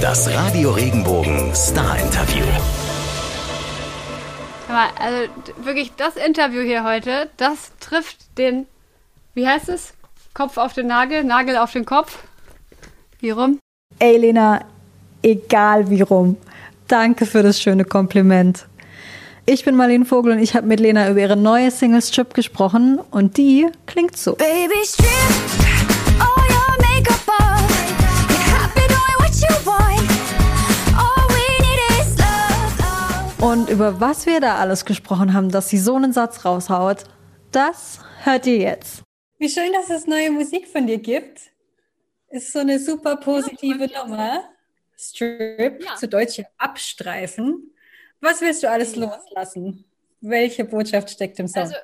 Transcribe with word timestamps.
Das 0.00 0.30
Radio 0.30 0.72
Regenbogen 0.72 1.54
Star 1.54 1.98
Interview. 1.98 2.44
Also 4.68 5.28
wirklich 5.64 5.92
das 5.96 6.16
Interview 6.16 6.60
hier 6.60 6.84
heute, 6.84 7.30
das 7.38 7.72
trifft 7.80 8.18
den, 8.36 8.66
wie 9.34 9.46
heißt 9.46 9.68
es? 9.68 9.94
Kopf 10.34 10.58
auf 10.58 10.74
den 10.74 10.88
Nagel, 10.88 11.24
Nagel 11.24 11.56
auf 11.56 11.72
den 11.72 11.86
Kopf. 11.86 12.18
Wie 13.20 13.30
rum? 13.30 13.58
Ey, 13.98 14.18
Lena, 14.18 14.64
egal 15.22 15.88
wie 15.88 16.02
rum. 16.02 16.36
Danke 16.88 17.24
für 17.24 17.42
das 17.42 17.60
schöne 17.60 17.84
Kompliment. 17.84 18.66
Ich 19.46 19.64
bin 19.64 19.76
Marlene 19.76 20.04
Vogel 20.04 20.32
und 20.32 20.40
ich 20.40 20.54
habe 20.54 20.66
mit 20.66 20.80
Lena 20.80 21.08
über 21.08 21.20
ihre 21.20 21.36
neue 21.36 21.70
Single 21.70 22.02
Strip 22.02 22.34
gesprochen 22.34 22.98
und 23.10 23.36
die 23.36 23.68
klingt 23.86 24.16
so. 24.16 24.34
Baby, 24.34 24.84
strip 24.84 25.65
Und 33.46 33.70
über 33.70 34.00
was 34.00 34.26
wir 34.26 34.40
da 34.40 34.56
alles 34.56 34.84
gesprochen 34.84 35.32
haben, 35.32 35.52
dass 35.52 35.68
sie 35.68 35.78
so 35.78 35.94
einen 35.94 36.12
Satz 36.12 36.44
raushaut, 36.44 37.04
das 37.52 38.00
hört 38.24 38.44
ihr 38.48 38.56
jetzt. 38.56 39.04
Wie 39.38 39.48
schön, 39.48 39.72
dass 39.72 39.88
es 39.88 40.08
neue 40.08 40.32
Musik 40.32 40.66
von 40.66 40.88
dir 40.88 40.98
gibt. 40.98 41.42
Ist 42.28 42.52
so 42.52 42.58
eine 42.58 42.80
super 42.80 43.14
positive 43.14 43.86
ja, 43.86 44.04
Nummer. 44.04 44.42
Strip, 44.96 45.80
ja. 45.80 45.94
zu 45.94 46.08
Deutsch 46.08 46.42
abstreifen. 46.58 47.72
Was 48.20 48.40
willst 48.40 48.64
du 48.64 48.68
alles 48.68 48.96
ja. 48.96 49.04
loslassen? 49.06 49.84
Welche 50.20 50.64
Botschaft 50.64 51.10
steckt 51.10 51.38
im 51.38 51.46
Song? 51.46 51.62
Also, 51.62 51.76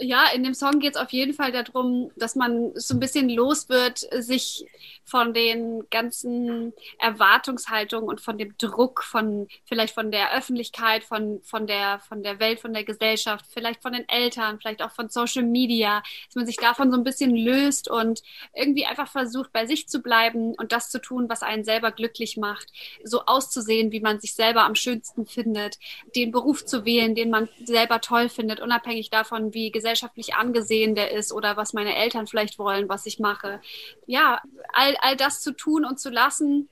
ja, 0.00 0.26
in 0.34 0.44
dem 0.44 0.54
Song 0.54 0.78
geht 0.78 0.94
es 0.94 1.00
auf 1.00 1.10
jeden 1.10 1.34
Fall 1.34 1.52
darum, 1.52 2.10
dass 2.16 2.36
man 2.36 2.72
so 2.74 2.94
ein 2.94 3.00
bisschen 3.00 3.28
los 3.28 3.68
wird, 3.68 3.98
sich 3.98 4.66
von 5.08 5.32
den 5.32 5.88
ganzen 5.90 6.74
Erwartungshaltungen 6.98 8.08
und 8.08 8.20
von 8.20 8.36
dem 8.36 8.54
Druck 8.58 9.02
von 9.02 9.48
vielleicht 9.64 9.94
von 9.94 10.10
der 10.10 10.36
Öffentlichkeit, 10.36 11.02
von, 11.02 11.40
von, 11.42 11.66
der, 11.66 11.98
von 12.00 12.22
der 12.22 12.38
Welt, 12.40 12.60
von 12.60 12.74
der 12.74 12.84
Gesellschaft, 12.84 13.46
vielleicht 13.48 13.80
von 13.80 13.92
den 13.92 14.06
Eltern, 14.08 14.58
vielleicht 14.60 14.82
auch 14.82 14.92
von 14.92 15.08
Social 15.08 15.44
Media, 15.44 16.02
dass 16.26 16.34
man 16.36 16.46
sich 16.46 16.56
davon 16.56 16.92
so 16.92 16.98
ein 16.98 17.04
bisschen 17.04 17.34
löst 17.34 17.90
und 17.90 18.22
irgendwie 18.54 18.84
einfach 18.84 19.10
versucht, 19.10 19.50
bei 19.52 19.66
sich 19.66 19.88
zu 19.88 20.00
bleiben 20.00 20.54
und 20.54 20.72
das 20.72 20.90
zu 20.90 21.00
tun, 21.00 21.28
was 21.28 21.42
einen 21.42 21.64
selber 21.64 21.90
glücklich 21.90 22.36
macht, 22.36 22.70
so 23.02 23.22
auszusehen, 23.24 23.92
wie 23.92 24.00
man 24.00 24.20
sich 24.20 24.34
selber 24.34 24.64
am 24.64 24.74
schönsten 24.74 25.26
findet, 25.26 25.78
den 26.14 26.32
Beruf 26.32 26.66
zu 26.66 26.84
wählen, 26.84 27.14
den 27.14 27.30
man 27.30 27.48
selber 27.64 28.02
toll 28.02 28.28
findet, 28.28 28.60
unabhängig 28.60 29.08
davon, 29.08 29.54
wie 29.54 29.70
gesellschaftlich 29.88 30.34
angesehen 30.34 30.94
der 30.94 31.12
ist 31.12 31.32
oder 31.32 31.56
was 31.56 31.72
meine 31.72 31.96
Eltern 31.96 32.26
vielleicht 32.26 32.58
wollen, 32.58 32.88
was 32.88 33.06
ich 33.06 33.18
mache. 33.18 33.60
Ja, 34.06 34.40
all, 34.72 34.96
all 35.00 35.16
das 35.16 35.40
zu 35.40 35.52
tun 35.52 35.84
und 35.84 35.98
zu 35.98 36.10
lassen, 36.10 36.68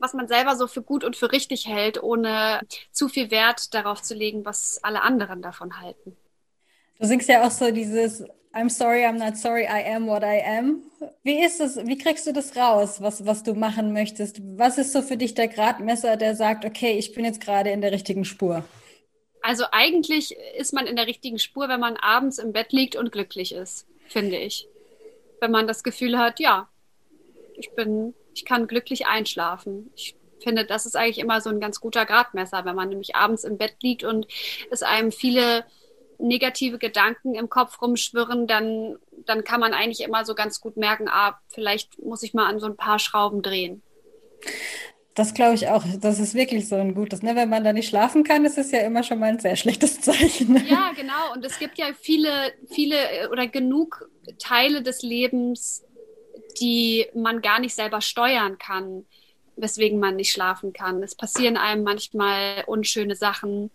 was 0.00 0.14
man 0.14 0.28
selber 0.28 0.56
so 0.56 0.66
für 0.66 0.82
gut 0.82 1.04
und 1.04 1.16
für 1.16 1.32
richtig 1.32 1.66
hält, 1.66 2.02
ohne 2.02 2.60
zu 2.92 3.08
viel 3.08 3.30
Wert 3.30 3.74
darauf 3.74 4.02
zu 4.02 4.14
legen, 4.14 4.44
was 4.44 4.80
alle 4.82 5.02
anderen 5.02 5.42
davon 5.42 5.80
halten. 5.80 6.16
Du 6.98 7.06
singst 7.06 7.28
ja 7.28 7.46
auch 7.46 7.50
so 7.50 7.70
dieses 7.70 8.24
I'm 8.54 8.70
sorry, 8.70 9.04
I'm 9.04 9.18
not 9.18 9.36
sorry, 9.36 9.64
I 9.64 9.84
am 9.94 10.06
what 10.06 10.22
I 10.22 10.40
am. 10.42 10.82
Wie 11.22 11.44
ist 11.44 11.60
es, 11.60 11.76
wie 11.86 11.98
kriegst 11.98 12.26
du 12.26 12.32
das 12.32 12.56
raus, 12.56 13.00
was, 13.02 13.26
was 13.26 13.42
du 13.42 13.54
machen 13.54 13.92
möchtest? 13.92 14.40
Was 14.56 14.78
ist 14.78 14.92
so 14.92 15.02
für 15.02 15.18
dich 15.18 15.34
der 15.34 15.48
Gradmesser, 15.48 16.16
der 16.16 16.34
sagt, 16.34 16.64
okay, 16.64 16.92
ich 16.92 17.12
bin 17.12 17.24
jetzt 17.26 17.42
gerade 17.42 17.70
in 17.70 17.82
der 17.82 17.92
richtigen 17.92 18.24
Spur? 18.24 18.64
Also 19.42 19.64
eigentlich 19.70 20.36
ist 20.56 20.72
man 20.72 20.86
in 20.86 20.96
der 20.96 21.06
richtigen 21.06 21.38
Spur, 21.38 21.68
wenn 21.68 21.80
man 21.80 21.96
abends 21.96 22.38
im 22.38 22.52
Bett 22.52 22.72
liegt 22.72 22.96
und 22.96 23.12
glücklich 23.12 23.52
ist, 23.52 23.86
finde 24.06 24.36
ich. 24.36 24.68
Wenn 25.40 25.50
man 25.50 25.66
das 25.66 25.82
Gefühl 25.82 26.18
hat, 26.18 26.40
ja, 26.40 26.68
ich 27.54 27.70
bin, 27.72 28.14
ich 28.34 28.44
kann 28.44 28.66
glücklich 28.66 29.06
einschlafen. 29.06 29.90
Ich 29.94 30.16
finde, 30.42 30.64
das 30.64 30.86
ist 30.86 30.96
eigentlich 30.96 31.18
immer 31.18 31.40
so 31.40 31.50
ein 31.50 31.60
ganz 31.60 31.80
guter 31.80 32.06
Gradmesser, 32.06 32.64
wenn 32.64 32.76
man 32.76 32.88
nämlich 32.88 33.16
abends 33.16 33.44
im 33.44 33.58
Bett 33.58 33.76
liegt 33.82 34.04
und 34.04 34.26
es 34.70 34.82
einem 34.82 35.12
viele 35.12 35.64
negative 36.18 36.78
Gedanken 36.78 37.34
im 37.34 37.48
Kopf 37.48 37.80
rumschwirren, 37.80 38.46
dann, 38.46 38.98
dann 39.24 39.44
kann 39.44 39.60
man 39.60 39.72
eigentlich 39.72 40.00
immer 40.00 40.24
so 40.24 40.34
ganz 40.34 40.60
gut 40.60 40.76
merken, 40.76 41.08
ah, 41.08 41.40
vielleicht 41.48 41.98
muss 42.02 42.22
ich 42.22 42.34
mal 42.34 42.46
an 42.46 42.58
so 42.58 42.66
ein 42.66 42.76
paar 42.76 42.98
Schrauben 42.98 43.42
drehen. 43.42 43.82
Das 45.18 45.34
glaube 45.34 45.56
ich 45.56 45.66
auch. 45.66 45.82
Das 46.00 46.20
ist 46.20 46.34
wirklich 46.34 46.68
so 46.68 46.76
ein 46.76 46.94
gutes. 46.94 47.22
Ne? 47.22 47.34
Wenn 47.34 47.48
man 47.48 47.64
da 47.64 47.72
nicht 47.72 47.88
schlafen 47.88 48.22
kann, 48.22 48.44
ist 48.44 48.56
es 48.56 48.70
ja 48.70 48.82
immer 48.82 49.02
schon 49.02 49.18
mal 49.18 49.30
ein 49.30 49.40
sehr 49.40 49.56
schlechtes 49.56 50.00
Zeichen. 50.00 50.52
Ne? 50.52 50.64
Ja, 50.68 50.92
genau. 50.94 51.32
Und 51.34 51.44
es 51.44 51.58
gibt 51.58 51.76
ja 51.76 51.86
viele, 52.00 52.52
viele 52.70 53.28
oder 53.32 53.48
genug 53.48 54.08
Teile 54.38 54.80
des 54.80 55.02
Lebens, 55.02 55.84
die 56.60 57.06
man 57.16 57.40
gar 57.40 57.58
nicht 57.58 57.74
selber 57.74 58.00
steuern 58.00 58.58
kann, 58.58 59.06
weswegen 59.56 59.98
man 59.98 60.14
nicht 60.14 60.30
schlafen 60.30 60.72
kann. 60.72 61.02
Es 61.02 61.16
passieren 61.16 61.56
einem 61.56 61.82
manchmal 61.82 62.62
unschöne 62.68 63.16
Sachen 63.16 63.72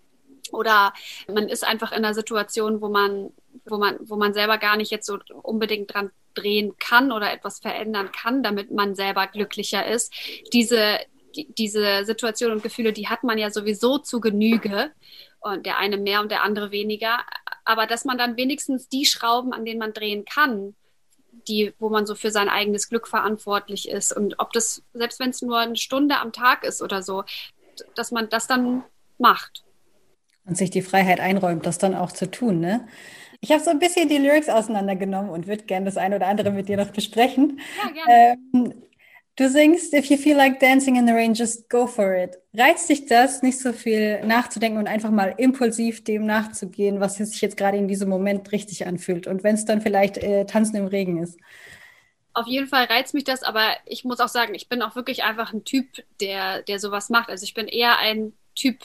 oder 0.53 0.93
man 1.27 1.49
ist 1.49 1.67
einfach 1.67 1.91
in 1.91 2.05
einer 2.05 2.13
Situation, 2.13 2.79
wo 2.79 2.87
man, 2.87 3.31
wo 3.65 3.77
man, 3.77 3.97
wo 3.99 4.15
man 4.15 4.33
selber 4.33 4.57
gar 4.59 4.77
nicht 4.77 4.91
jetzt 4.91 5.07
so 5.07 5.19
unbedingt 5.41 5.93
dran 5.93 6.09
drehen 6.35 6.77
kann 6.79 7.11
oder 7.11 7.33
etwas 7.33 7.59
verändern 7.59 8.11
kann, 8.13 8.43
damit 8.43 8.71
man 8.71 8.95
selber 8.95 9.27
glücklicher 9.27 9.85
ist. 9.85 10.13
Diese, 10.53 10.99
die, 10.99 11.12
diese 11.33 12.05
Situation 12.05 12.51
und 12.51 12.63
Gefühle, 12.63 12.93
die 12.93 13.07
hat 13.07 13.23
man 13.23 13.37
ja 13.37 13.49
sowieso 13.49 13.97
zu 13.97 14.19
Genüge 14.19 14.91
und 15.39 15.65
der 15.65 15.77
eine 15.77 15.97
mehr 15.97 16.21
und 16.21 16.31
der 16.31 16.43
andere 16.43 16.71
weniger. 16.71 17.19
Aber 17.65 17.87
dass 17.87 18.05
man 18.05 18.17
dann 18.17 18.37
wenigstens 18.37 18.89
die 18.89 19.05
Schrauben, 19.05 19.53
an 19.53 19.65
denen 19.65 19.79
man 19.79 19.93
drehen 19.93 20.25
kann, 20.25 20.75
die, 21.47 21.73
wo 21.79 21.89
man 21.89 22.05
so 22.05 22.15
für 22.15 22.31
sein 22.31 22.49
eigenes 22.49 22.89
Glück 22.89 23.07
verantwortlich 23.07 23.89
ist. 23.89 24.15
Und 24.15 24.39
ob 24.39 24.53
das, 24.53 24.83
selbst 24.93 25.19
wenn 25.19 25.31
es 25.31 25.41
nur 25.41 25.59
eine 25.59 25.75
Stunde 25.75 26.17
am 26.17 26.31
Tag 26.31 26.63
ist 26.63 26.81
oder 26.81 27.01
so, 27.01 27.23
dass 27.95 28.11
man 28.11 28.29
das 28.29 28.47
dann 28.47 28.83
macht. 29.17 29.63
Und 30.45 30.57
sich 30.57 30.69
die 30.69 30.81
Freiheit 30.81 31.19
einräumt, 31.19 31.65
das 31.65 31.77
dann 31.77 31.95
auch 31.95 32.11
zu 32.11 32.29
tun, 32.29 32.59
ne? 32.59 32.87
Ich 33.39 33.51
habe 33.51 33.61
so 33.61 33.71
ein 33.71 33.79
bisschen 33.79 34.07
die 34.07 34.19
Lyrics 34.19 34.47
auseinandergenommen 34.47 35.29
und 35.29 35.47
würde 35.47 35.65
gerne 35.65 35.85
das 35.85 35.97
eine 35.97 36.15
oder 36.15 36.27
andere 36.27 36.51
mit 36.51 36.69
dir 36.69 36.77
noch 36.77 36.91
besprechen. 36.91 37.59
Ja, 37.77 37.91
gerne. 37.91 38.39
Ähm, 38.53 38.73
Du 39.35 39.49
singst, 39.49 39.93
if 39.95 40.11
you 40.11 40.17
feel 40.17 40.37
like 40.37 40.59
dancing 40.59 40.95
in 40.95 41.07
the 41.07 41.13
rain, 41.13 41.33
just 41.33 41.67
go 41.67 41.87
for 41.87 42.13
it. 42.13 42.37
Reizt 42.53 42.87
dich 42.87 43.07
das, 43.07 43.41
nicht 43.41 43.59
so 43.59 43.73
viel 43.73 44.23
nachzudenken 44.23 44.77
und 44.77 44.87
einfach 44.87 45.09
mal 45.09 45.33
impulsiv 45.37 46.03
dem 46.03 46.27
nachzugehen, 46.27 46.99
was 46.99 47.15
sich 47.15 47.41
jetzt 47.41 47.57
gerade 47.57 47.77
in 47.77 47.87
diesem 47.87 48.09
Moment 48.09 48.51
richtig 48.51 48.85
anfühlt? 48.85 49.25
Und 49.25 49.43
wenn 49.43 49.55
es 49.55 49.65
dann 49.65 49.81
vielleicht 49.81 50.19
äh, 50.19 50.45
Tanzen 50.45 50.75
im 50.75 50.85
Regen 50.85 51.23
ist. 51.23 51.39
Auf 52.35 52.45
jeden 52.45 52.67
Fall 52.67 52.85
reizt 52.85 53.15
mich 53.15 53.23
das, 53.23 53.41
aber 53.41 53.75
ich 53.87 54.03
muss 54.03 54.19
auch 54.19 54.27
sagen, 54.27 54.53
ich 54.53 54.69
bin 54.69 54.83
auch 54.83 54.95
wirklich 54.95 55.23
einfach 55.23 55.51
ein 55.51 55.63
Typ, 55.63 55.87
der, 56.21 56.61
der 56.61 56.77
sowas 56.77 57.09
macht. 57.09 57.29
Also 57.29 57.43
ich 57.43 57.55
bin 57.55 57.67
eher 57.67 57.97
ein 57.97 58.33
Typ 58.53 58.83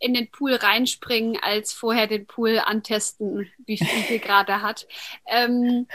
in 0.00 0.12
den 0.12 0.28
Pool 0.28 0.54
reinspringen, 0.54 1.38
als 1.40 1.72
vorher 1.72 2.08
den 2.08 2.26
Pool 2.26 2.58
antesten, 2.58 3.48
wie 3.64 3.78
viel 3.78 4.18
gerade 4.20 4.60
hat. 4.60 4.88
Ähm, 5.26 5.86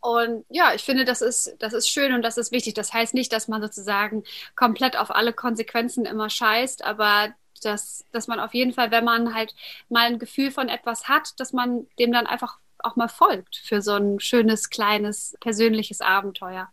und 0.00 0.44
ja, 0.48 0.74
ich 0.74 0.82
finde, 0.82 1.04
das 1.04 1.22
ist, 1.22 1.56
das 1.58 1.72
ist 1.72 1.88
schön 1.88 2.12
und 2.12 2.22
das 2.22 2.38
ist 2.38 2.52
wichtig. 2.52 2.74
Das 2.74 2.92
heißt 2.92 3.14
nicht, 3.14 3.32
dass 3.32 3.48
man 3.48 3.60
sozusagen 3.60 4.22
komplett 4.54 4.96
auf 4.96 5.10
alle 5.10 5.32
Konsequenzen 5.32 6.04
immer 6.04 6.30
scheißt, 6.30 6.84
aber 6.84 7.34
dass, 7.62 8.04
dass 8.12 8.28
man 8.28 8.38
auf 8.38 8.54
jeden 8.54 8.72
Fall, 8.72 8.90
wenn 8.90 9.04
man 9.04 9.34
halt 9.34 9.54
mal 9.88 10.06
ein 10.06 10.18
Gefühl 10.18 10.50
von 10.50 10.68
etwas 10.68 11.08
hat, 11.08 11.38
dass 11.40 11.52
man 11.52 11.86
dem 11.98 12.12
dann 12.12 12.26
einfach 12.26 12.58
auch 12.78 12.94
mal 12.94 13.08
folgt 13.08 13.56
für 13.56 13.82
so 13.82 13.94
ein 13.94 14.20
schönes, 14.20 14.70
kleines, 14.70 15.36
persönliches 15.40 16.00
Abenteuer. 16.00 16.68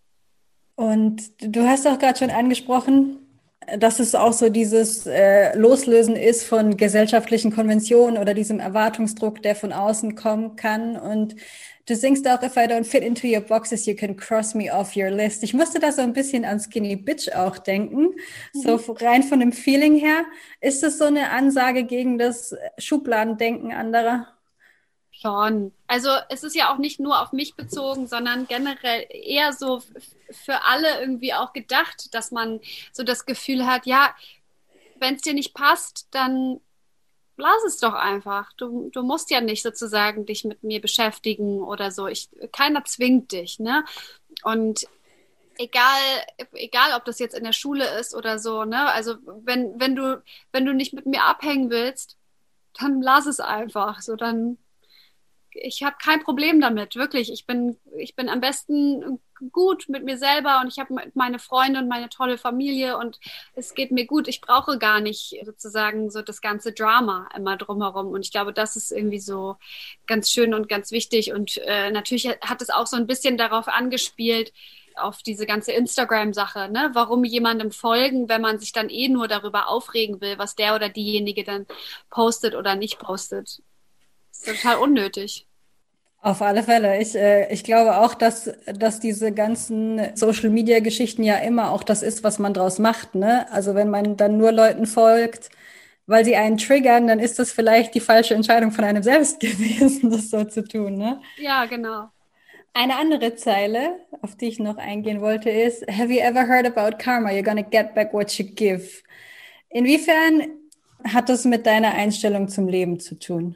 Und 0.75 1.31
du 1.39 1.67
hast 1.67 1.87
auch 1.87 1.97
gerade 1.97 2.19
schon 2.19 2.29
angesprochen, 2.29 3.24
dass 3.79 3.99
es 3.99 4.13
auch 4.13 4.33
so 4.33 4.49
dieses 4.49 5.05
äh, 5.07 5.57
Loslösen 5.57 6.15
ist 6.15 6.43
von 6.43 6.77
gesellschaftlichen 6.77 7.51
Konventionen 7.51 8.17
oder 8.17 8.33
diesem 8.33 8.59
Erwartungsdruck, 8.59 9.41
der 9.41 9.55
von 9.55 9.73
außen 9.73 10.15
kommen 10.15 10.55
kann. 10.55 10.95
Und 10.97 11.35
du 11.87 11.95
singst 11.95 12.27
auch, 12.27 12.43
if 12.43 12.55
I 12.57 12.67
don't 12.67 12.83
fit 12.83 13.03
into 13.03 13.27
your 13.27 13.41
boxes, 13.41 13.85
you 13.85 13.95
can 13.95 14.15
cross 14.15 14.53
me 14.53 14.71
off 14.71 14.95
your 14.95 15.09
list. 15.09 15.43
Ich 15.43 15.53
musste 15.53 15.79
da 15.79 15.91
so 15.91 16.01
ein 16.01 16.13
bisschen 16.13 16.45
an 16.45 16.59
Skinny 16.59 16.95
Bitch 16.95 17.29
auch 17.33 17.57
denken. 17.57 18.15
Mhm. 18.53 18.61
So 18.61 18.75
rein 18.99 19.23
von 19.23 19.39
dem 19.39 19.51
Feeling 19.51 19.95
her. 19.95 20.25
Ist 20.61 20.83
das 20.83 20.97
so 20.97 21.05
eine 21.05 21.31
Ansage 21.31 21.85
gegen 21.85 22.17
das 22.17 22.55
Schubladendenken 22.77 23.71
anderer? 23.71 24.34
Schon. 25.21 25.71
Also 25.87 26.09
es 26.29 26.43
ist 26.43 26.55
ja 26.55 26.73
auch 26.73 26.77
nicht 26.77 26.99
nur 26.99 27.21
auf 27.21 27.31
mich 27.31 27.55
bezogen, 27.55 28.07
sondern 28.07 28.47
generell 28.47 29.05
eher 29.09 29.53
so 29.53 29.81
für 30.29 30.63
alle 30.63 30.99
irgendwie 30.99 31.33
auch 31.33 31.53
gedacht, 31.53 32.13
dass 32.13 32.31
man 32.31 32.59
so 32.91 33.03
das 33.03 33.25
Gefühl 33.25 33.65
hat, 33.65 33.85
ja, 33.85 34.13
wenn 34.99 35.15
es 35.15 35.21
dir 35.21 35.33
nicht 35.33 35.53
passt, 35.53 36.07
dann 36.11 36.59
lass 37.37 37.63
es 37.65 37.77
doch 37.77 37.93
einfach. 37.93 38.51
Du, 38.53 38.89
du 38.91 39.03
musst 39.03 39.29
ja 39.29 39.39
nicht 39.39 39.63
sozusagen 39.63 40.25
dich 40.25 40.43
mit 40.43 40.63
mir 40.63 40.81
beschäftigen 40.81 41.61
oder 41.61 41.91
so. 41.91 42.07
Ich, 42.07 42.29
keiner 42.51 42.83
zwingt 42.83 43.31
dich, 43.31 43.59
ne? 43.59 43.85
Und 44.43 44.85
egal, 45.57 46.01
egal 46.53 46.93
ob 46.95 47.05
das 47.05 47.19
jetzt 47.19 47.37
in 47.37 47.45
der 47.45 47.53
Schule 47.53 47.99
ist 47.99 48.13
oder 48.13 48.37
so, 48.37 48.65
ne? 48.65 48.91
Also 48.91 49.15
wenn, 49.43 49.79
wenn 49.79 49.95
du, 49.95 50.21
wenn 50.51 50.65
du 50.65 50.73
nicht 50.73 50.93
mit 50.93 51.05
mir 51.05 51.23
abhängen 51.23 51.69
willst, 51.69 52.17
dann 52.77 53.01
lass 53.01 53.25
es 53.25 53.39
einfach. 53.39 54.01
So, 54.01 54.17
dann 54.17 54.57
ich 55.55 55.83
habe 55.83 55.95
kein 56.03 56.21
Problem 56.23 56.59
damit, 56.59 56.95
wirklich. 56.95 57.31
Ich 57.31 57.45
bin, 57.45 57.77
ich 57.97 58.15
bin 58.15 58.29
am 58.29 58.41
besten 58.41 59.19
gut 59.51 59.85
mit 59.89 60.03
mir 60.03 60.17
selber 60.17 60.61
und 60.61 60.67
ich 60.67 60.79
habe 60.79 60.95
meine 61.13 61.39
Freunde 61.39 61.79
und 61.79 61.87
meine 61.87 62.09
tolle 62.09 62.37
Familie 62.37 62.97
und 62.97 63.19
es 63.53 63.73
geht 63.73 63.91
mir 63.91 64.05
gut. 64.05 64.27
Ich 64.27 64.41
brauche 64.41 64.77
gar 64.77 64.99
nicht 64.99 65.35
sozusagen 65.43 66.09
so 66.09 66.21
das 66.21 66.41
ganze 66.41 66.73
Drama 66.73 67.29
immer 67.35 67.57
drumherum. 67.57 68.07
Und 68.07 68.25
ich 68.25 68.31
glaube, 68.31 68.53
das 68.53 68.75
ist 68.75 68.91
irgendwie 68.91 69.19
so 69.19 69.57
ganz 70.07 70.29
schön 70.29 70.53
und 70.53 70.69
ganz 70.69 70.91
wichtig. 70.91 71.33
Und 71.33 71.57
äh, 71.65 71.91
natürlich 71.91 72.27
hat 72.27 72.61
es 72.61 72.69
auch 72.69 72.87
so 72.87 72.97
ein 72.97 73.07
bisschen 73.07 73.37
darauf 73.37 73.67
angespielt, 73.67 74.53
auf 74.97 75.21
diese 75.21 75.45
ganze 75.45 75.73
Instagram-Sache, 75.73 76.69
ne? 76.71 76.91
Warum 76.93 77.25
jemandem 77.25 77.71
folgen, 77.71 78.29
wenn 78.29 78.41
man 78.41 78.59
sich 78.59 78.71
dann 78.71 78.89
eh 78.89 79.09
nur 79.09 79.27
darüber 79.27 79.67
aufregen 79.67 80.21
will, 80.21 80.37
was 80.37 80.55
der 80.55 80.73
oder 80.73 80.87
diejenige 80.87 81.43
dann 81.43 81.65
postet 82.09 82.55
oder 82.55 82.75
nicht 82.75 82.97
postet. 82.99 83.61
Das 84.43 84.55
ist 84.55 84.61
total 84.63 84.77
unnötig. 84.77 85.47
Auf 86.21 86.41
alle 86.41 86.63
Fälle. 86.63 86.99
Ich, 86.99 87.15
äh, 87.15 87.53
ich 87.53 87.63
glaube 87.63 87.97
auch, 87.97 88.15
dass, 88.15 88.51
dass 88.65 88.99
diese 88.99 89.31
ganzen 89.31 90.15
Social-Media-Geschichten 90.15 91.23
ja 91.23 91.35
immer 91.37 91.71
auch 91.71 91.83
das 91.83 92.01
ist, 92.01 92.23
was 92.23 92.39
man 92.39 92.53
draus 92.53 92.79
macht. 92.79 93.13
Ne? 93.13 93.45
Also 93.51 93.75
wenn 93.75 93.91
man 93.91 94.17
dann 94.17 94.37
nur 94.37 94.51
Leuten 94.51 94.87
folgt, 94.87 95.49
weil 96.07 96.25
sie 96.25 96.35
einen 96.35 96.57
triggern, 96.57 97.07
dann 97.07 97.19
ist 97.19 97.37
das 97.37 97.51
vielleicht 97.51 97.93
die 97.93 97.99
falsche 97.99 98.33
Entscheidung 98.33 98.71
von 98.71 98.83
einem 98.85 99.03
selbst 99.03 99.39
gewesen, 99.39 100.09
das 100.09 100.31
so 100.31 100.43
zu 100.43 100.63
tun. 100.63 100.97
Ne? 100.97 101.21
Ja, 101.37 101.65
genau. 101.65 102.09
Eine 102.73 102.97
andere 102.97 103.35
Zeile, 103.35 103.99
auf 104.21 104.35
die 104.35 104.47
ich 104.47 104.59
noch 104.59 104.77
eingehen 104.77 105.21
wollte, 105.21 105.49
ist, 105.49 105.87
Have 105.87 106.11
you 106.11 106.19
ever 106.19 106.47
heard 106.47 106.65
about 106.65 106.97
karma? 106.97 107.29
You're 107.29 107.43
gonna 107.43 107.61
get 107.61 107.93
back 107.95 108.13
what 108.13 108.37
you 108.37 108.45
give. 108.45 109.03
Inwiefern 109.69 110.41
hat 111.03 111.29
das 111.29 111.45
mit 111.45 111.65
deiner 111.65 111.93
Einstellung 111.93 112.49
zum 112.49 112.67
Leben 112.67 112.99
zu 112.99 113.17
tun? 113.17 113.55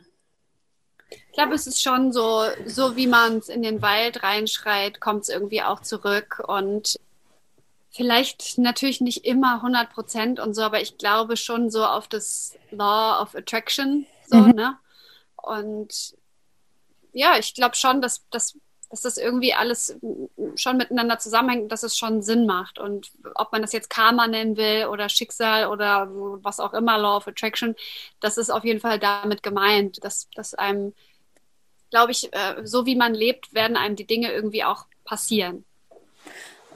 Ich 1.11 1.33
glaube, 1.33 1.55
es 1.55 1.67
ist 1.67 1.81
schon 1.81 2.11
so, 2.11 2.43
so 2.65 2.95
wie 2.95 3.07
man 3.07 3.37
es 3.37 3.49
in 3.49 3.61
den 3.61 3.81
Wald 3.81 4.23
reinschreit, 4.23 4.99
kommt 4.99 5.23
es 5.23 5.29
irgendwie 5.29 5.61
auch 5.61 5.81
zurück 5.81 6.43
und 6.47 6.99
vielleicht 7.91 8.57
natürlich 8.57 9.01
nicht 9.01 9.25
immer 9.25 9.55
100 9.55 9.91
Prozent 9.91 10.39
und 10.39 10.53
so, 10.53 10.61
aber 10.61 10.81
ich 10.81 10.97
glaube 10.97 11.37
schon 11.37 11.71
so 11.71 11.85
auf 11.85 12.07
das 12.07 12.57
Law 12.71 13.21
of 13.21 13.35
Attraction, 13.35 14.05
so, 14.27 14.37
mhm. 14.37 14.51
ne? 14.51 14.77
Und 15.35 16.15
ja, 17.13 17.37
ich 17.37 17.53
glaube 17.55 17.75
schon, 17.75 18.01
dass, 18.01 18.21
dass, 18.29 18.57
dass 18.89 19.01
das 19.01 19.17
irgendwie 19.17 19.53
alles 19.53 19.97
schon 20.55 20.77
miteinander 20.77 21.19
zusammenhängt, 21.19 21.71
dass 21.71 21.83
es 21.83 21.97
schon 21.97 22.21
Sinn 22.21 22.45
macht. 22.45 22.79
Und 22.79 23.11
ob 23.35 23.51
man 23.51 23.61
das 23.61 23.71
jetzt 23.71 23.89
Karma 23.89 24.27
nennen 24.27 24.57
will 24.57 24.87
oder 24.87 25.09
Schicksal 25.09 25.67
oder 25.67 26.07
was 26.09 26.59
auch 26.59 26.73
immer, 26.73 26.97
Law 26.97 27.17
of 27.17 27.27
Attraction, 27.27 27.75
das 28.19 28.37
ist 28.37 28.49
auf 28.49 28.63
jeden 28.63 28.79
Fall 28.79 28.99
damit 28.99 29.43
gemeint, 29.43 30.03
dass, 30.03 30.27
dass 30.35 30.53
einem 30.53 30.93
glaube 31.89 32.11
ich, 32.11 32.31
äh, 32.33 32.65
so 32.65 32.85
wie 32.85 32.95
man 32.95 33.13
lebt, 33.13 33.53
werden 33.53 33.77
einem 33.77 33.95
die 33.95 34.07
Dinge 34.07 34.31
irgendwie 34.31 34.63
auch 34.63 34.85
passieren. 35.05 35.65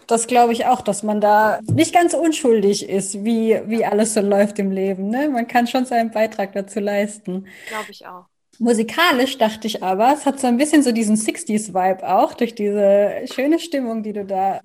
Das 0.07 0.27
glaube 0.27 0.53
ich 0.53 0.65
auch, 0.65 0.81
dass 0.81 1.01
man 1.01 1.21
da 1.21 1.59
nicht 1.63 1.93
ganz 1.93 2.13
unschuldig 2.13 2.89
ist, 2.89 3.23
wie, 3.23 3.61
wie 3.65 3.85
alles 3.85 4.13
so 4.13 4.21
läuft 4.21 4.59
im 4.59 4.71
Leben. 4.71 5.09
Ne? 5.09 5.29
Man 5.29 5.47
kann 5.47 5.65
schon 5.65 5.85
seinen 5.85 6.11
Beitrag 6.11 6.53
dazu 6.53 6.79
leisten. 6.79 7.47
Glaube 7.69 7.89
ich 7.89 8.05
auch. 8.05 8.25
Musikalisch 8.59 9.37
dachte 9.37 9.67
ich 9.67 9.81
aber, 9.83 10.13
es 10.13 10.25
hat 10.25 10.39
so 10.39 10.47
ein 10.47 10.57
bisschen 10.57 10.83
so 10.83 10.91
diesen 10.91 11.15
60s-Vibe 11.15 12.07
auch 12.07 12.33
durch 12.33 12.55
diese 12.55 13.25
schöne 13.33 13.59
Stimmung, 13.59 14.03
die 14.03 14.13
du 14.13 14.25
da 14.25 14.61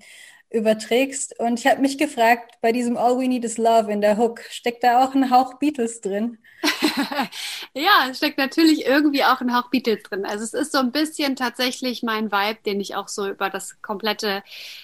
überträgst. 0.50 1.38
Und 1.38 1.58
ich 1.58 1.66
habe 1.66 1.80
mich 1.80 1.98
gefragt, 1.98 2.56
bei 2.60 2.72
diesem 2.72 2.96
All 2.96 3.18
We 3.18 3.28
Need 3.28 3.44
Is 3.44 3.58
Love 3.58 3.90
in 3.90 4.00
der 4.00 4.16
Hook, 4.16 4.40
steckt 4.50 4.82
da 4.82 5.04
auch 5.04 5.14
ein 5.14 5.30
Hauch 5.30 5.58
Beatles 5.58 6.00
drin? 6.00 6.38
ja, 7.74 8.08
es 8.10 8.18
steckt 8.18 8.38
natürlich 8.38 8.84
irgendwie 8.86 9.24
auch 9.24 9.40
ein 9.40 9.54
Hauch 9.54 9.70
Beatles 9.70 10.02
drin. 10.02 10.24
Also 10.24 10.44
es 10.44 10.54
ist 10.54 10.72
so 10.72 10.78
ein 10.78 10.92
bisschen 10.92 11.36
tatsächlich 11.36 12.02
mein 12.02 12.32
Vibe, 12.32 12.60
den 12.64 12.80
ich 12.80 12.94
auch 12.94 13.08
so 13.08 13.28
über 13.28 13.50
das 13.50 13.80
komplette 13.82 14.42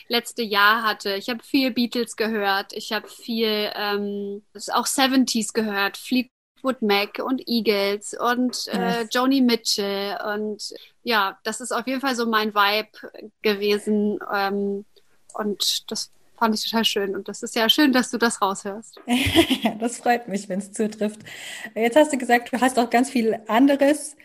letzte 0.09 0.43
Jahr 0.43 0.83
hatte. 0.83 1.15
Ich 1.15 1.29
habe 1.29 1.43
viel 1.43 1.73
Beatles 1.73 2.17
gehört, 2.17 2.73
ich 2.75 2.93
habe 2.93 3.09
viel 3.09 3.73
ähm, 3.75 4.43
auch 4.73 4.87
70s 4.87 5.53
gehört, 5.53 5.97
Fleetwood 6.65 6.83
Mac 6.83 7.19
und 7.25 7.43
Eagles 7.47 8.15
und 8.19 8.69
äh, 8.69 9.05
Joni 9.11 9.41
Mitchell 9.41 10.17
und 10.35 10.75
ja, 11.03 11.39
das 11.45 11.61
ist 11.61 11.73
auf 11.73 11.87
jeden 11.87 12.01
Fall 12.01 12.17
so 12.17 12.27
mein 12.27 12.55
Vibe 12.55 12.89
gewesen 13.43 14.19
ähm, 14.35 14.85
und 15.35 15.91
das 15.91 16.11
fand 16.39 16.55
ich 16.55 16.65
total 16.65 16.85
schön. 16.85 17.15
Und 17.15 17.29
das 17.29 17.43
ist 17.43 17.55
ja 17.55 17.69
schön, 17.69 17.93
dass 17.93 18.11
du 18.11 18.19
das 18.19 18.41
raushörst. 18.41 19.01
das 19.79 19.99
freut 19.99 20.27
mich, 20.27 20.49
wenn 20.49 20.59
es 20.59 20.73
zutrifft. 20.73 21.21
Jetzt 21.75 21.97
hast 21.97 22.13
du 22.13 22.19
gesagt, 22.19 22.53
du 22.53 22.61
hast 22.61 22.79
auch 22.79 22.91
ganz 22.91 23.11
viel 23.11 23.39
anderes, 23.47 24.17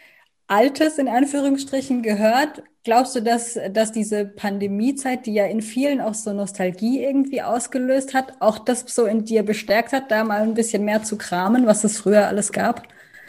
Altes 0.49 0.97
in 0.97 1.07
Anführungsstrichen 1.07 2.01
gehört. 2.01 2.63
Glaubst 2.83 3.15
du, 3.15 3.21
dass, 3.21 3.59
dass 3.71 3.91
diese 3.91 4.25
Pandemiezeit, 4.25 5.27
die 5.27 5.33
ja 5.33 5.45
in 5.45 5.61
vielen 5.61 6.01
auch 6.01 6.15
so 6.15 6.33
Nostalgie 6.33 7.03
irgendwie 7.03 7.43
ausgelöst 7.43 8.15
hat, 8.15 8.33
auch 8.39 8.57
das 8.57 8.83
so 8.87 9.05
in 9.05 9.25
dir 9.25 9.43
bestärkt 9.43 9.93
hat, 9.93 10.09
da 10.09 10.23
mal 10.23 10.41
ein 10.41 10.55
bisschen 10.55 10.83
mehr 10.85 11.03
zu 11.03 11.17
kramen, 11.17 11.67
was 11.67 11.83
es 11.83 11.99
früher 11.99 12.27
alles 12.27 12.51
gab? 12.51 12.87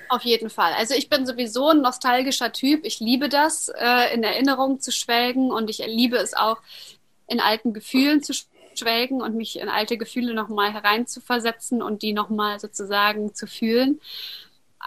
Auf 0.09 0.23
jeden 0.23 0.49
Fall. 0.49 0.73
Also 0.79 0.95
ich 0.95 1.11
bin 1.11 1.27
sowieso 1.27 1.69
ein 1.69 1.83
nostalgischer 1.83 2.53
Typ. 2.53 2.85
Ich 2.85 3.01
liebe 3.01 3.29
das, 3.29 3.69
äh, 3.69 4.15
in 4.15 4.23
Erinnerung 4.23 4.81
zu 4.81 4.91
schwelgen 4.91 5.51
und 5.51 5.69
ich 5.69 5.79
liebe 5.87 6.17
es 6.17 6.33
auch, 6.33 6.63
in 7.29 7.39
alten 7.39 7.75
Gefühlen 7.75 8.23
zu 8.23 8.33
schwelgen 8.75 9.21
und 9.21 9.37
mich 9.37 9.61
in 9.61 9.69
alte 9.69 9.99
Gefühle 9.99 10.33
nochmal 10.33 10.73
hereinzuversetzen 10.73 11.83
und 11.83 12.03
die 12.03 12.13
nochmal 12.13 12.59
sozusagen 12.59 13.35
zu 13.35 13.47
fühlen. 13.47 14.01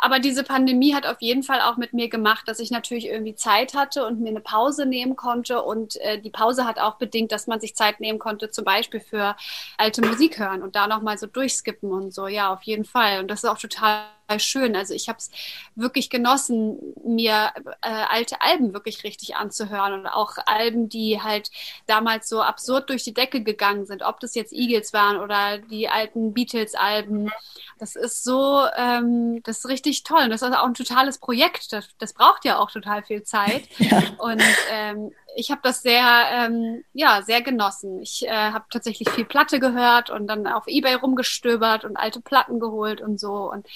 Aber 0.01 0.19
diese 0.19 0.44
Pandemie 0.44 0.95
hat 0.95 1.06
auf 1.06 1.22
jeden 1.22 1.44
Fall 1.44 1.62
auch 1.62 1.78
mit 1.78 1.94
mir 1.94 2.10
gemacht, 2.10 2.48
dass 2.48 2.60
ich 2.60 2.72
natürlich 2.72 3.06
irgendwie 3.07 3.36
Zeit 3.36 3.75
hatte 3.75 4.06
und 4.06 4.19
mir 4.19 4.30
eine 4.30 4.42
Pause 4.42 4.86
nehmen 4.86 5.16
konnte. 5.16 5.62
Und 5.62 5.98
äh, 6.01 6.19
die 6.19 6.31
Pause 6.31 6.66
hat 6.66 6.80
auch 6.80 6.95
bedingt, 6.95 7.31
dass 7.31 7.48
man 7.48 7.60
sich 7.60 7.75
Zeit 7.75 8.00
nehmen 8.00 8.19
konnte, 8.19 8.50
zum 8.50 8.66
Beispiel 8.66 9.00
für 9.00 9.36
alte 9.78 10.01
Musik 10.01 10.40
hören 10.40 10.63
und 10.63 10.75
da 10.75 10.88
nochmal 10.88 11.18
so 11.18 11.28
durchskippen 11.28 11.92
und 11.92 12.13
so. 12.13 12.28
Ja, 12.28 12.51
auf 12.51 12.63
jeden 12.63 12.86
Fall. 12.86 13.19
Und 13.19 13.30
das 13.30 13.44
ist 13.44 13.50
auch 13.50 13.60
total 13.60 14.06
schön. 14.40 14.76
Also 14.76 14.94
ich 14.94 15.10
habe 15.10 15.18
es 15.18 15.32
wirklich 15.76 16.10
genossen, 16.10 16.80
mir 17.04 17.52
äh, 17.82 17.90
alte 17.90 18.42
Alben 18.42 18.74
wirklich 18.74 19.04
richtig 19.04 19.36
anzuhören 19.36 19.94
und 19.94 20.08
auch 20.08 20.38
Alben, 20.46 20.90
die 20.90 21.22
halt 21.22 21.52
damals 21.88 22.30
so 22.30 22.42
absurd 22.42 22.90
durch 22.90 23.04
die 23.04 23.14
Decke 23.14 23.44
gegangen 23.44 23.86
sind, 23.86 24.04
ob 24.04 24.20
das 24.20 24.36
jetzt 24.36 24.54
Eagles 24.54 24.94
waren 24.94 25.18
oder 25.18 25.58
die 25.58 25.90
alten 25.90 26.34
Beatles-Alben. 26.34 27.32
Das 27.80 27.96
ist 27.96 28.24
so, 28.24 28.66
ähm, 28.78 29.42
das 29.44 29.60
ist 29.60 29.68
richtig 29.68 30.04
toll. 30.04 30.24
Und 30.24 30.30
das 30.30 30.42
ist 30.42 30.54
auch 30.54 30.66
ein 30.66 30.74
totales 30.74 31.18
Projekt. 31.18 31.74
Das, 31.74 31.88
das 31.98 32.14
braucht 32.14 32.46
ja 32.46 32.60
auch 32.60 32.72
total 32.72 33.04
viel 33.04 33.24
Zeit. 33.24 33.64
Ja. 33.84 34.02
Und 34.18 34.42
ähm, 34.72 35.12
ich 35.36 35.52
habe 35.52 35.62
das 35.64 35.82
sehr, 35.82 36.06
ähm, 36.32 36.84
ja, 36.94 37.22
sehr 37.22 37.42
genossen. 37.42 38.02
Ich 38.02 38.26
äh, 38.26 38.32
habe 38.32 38.66
tatsächlich 38.70 39.10
viel 39.10 39.26
Platte 39.26 39.60
gehört 39.60 40.10
und 40.10 40.28
dann 40.28 40.48
auf 40.48 40.68
Ebay 40.68 40.94
rumgestöbert 40.96 41.86
und 41.86 41.98
alte 41.98 42.22
Platten 42.22 42.60
geholt 42.60 43.02
und 43.02 43.20
so 43.20 43.52
und 43.52 43.68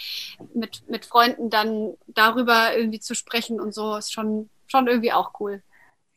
mit, 0.54 0.84
mit 0.89 1.06
Freunden 1.06 1.50
dann 1.50 1.94
darüber 2.08 2.75
irgendwie 2.75 3.00
zu 3.00 3.16
sprechen 3.16 3.60
und 3.60 3.74
so 3.74 3.96
ist 3.96 4.13
schon, 4.13 4.50
schon 4.68 4.88
irgendwie 4.88 5.13
auch 5.13 5.39
cool. 5.39 5.62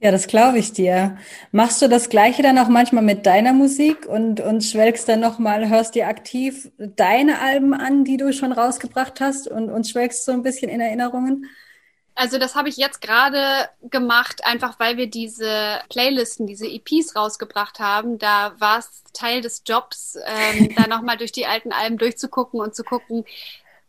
Ja, 0.02 0.10
das 0.10 0.26
glaube 0.26 0.58
ich 0.58 0.72
dir. 0.72 1.18
Machst 1.52 1.82
du 1.82 1.88
das 1.88 2.08
Gleiche 2.08 2.42
dann 2.42 2.58
auch 2.58 2.68
manchmal 2.68 3.04
mit 3.04 3.26
deiner 3.26 3.52
Musik 3.52 4.06
und, 4.06 4.40
und 4.40 4.64
schwelgst 4.64 5.06
dann 5.10 5.20
nochmal, 5.20 5.68
hörst 5.68 5.94
dir 5.94 6.08
aktiv 6.08 6.70
deine 6.78 7.38
Alben 7.40 7.75
an, 7.75 8.04
die 8.04 8.16
du 8.16 8.32
schon 8.32 8.52
rausgebracht 8.52 9.20
hast 9.20 9.46
und, 9.46 9.68
und 9.68 9.87
schwelgst 9.87 10.25
so 10.25 10.32
ein 10.32 10.42
bisschen 10.42 10.70
in 10.70 10.80
Erinnerungen? 10.80 11.46
Also 12.14 12.38
das 12.38 12.54
habe 12.54 12.70
ich 12.70 12.78
jetzt 12.78 13.02
gerade 13.02 13.68
gemacht, 13.82 14.44
einfach 14.44 14.78
weil 14.80 14.96
wir 14.96 15.06
diese 15.06 15.80
Playlisten, 15.90 16.46
diese 16.46 16.66
EPs 16.66 17.14
rausgebracht 17.14 17.78
haben. 17.78 18.18
Da 18.18 18.54
war 18.58 18.78
es 18.78 19.04
Teil 19.12 19.42
des 19.42 19.62
Jobs, 19.66 20.18
ähm, 20.26 20.75
da 20.76 20.87
nochmal 20.87 21.18
durch 21.18 21.32
die 21.32 21.46
alten 21.46 21.72
Alben 21.72 21.99
durchzugucken 21.99 22.60
und 22.60 22.75
zu 22.75 22.84
gucken, 22.84 23.25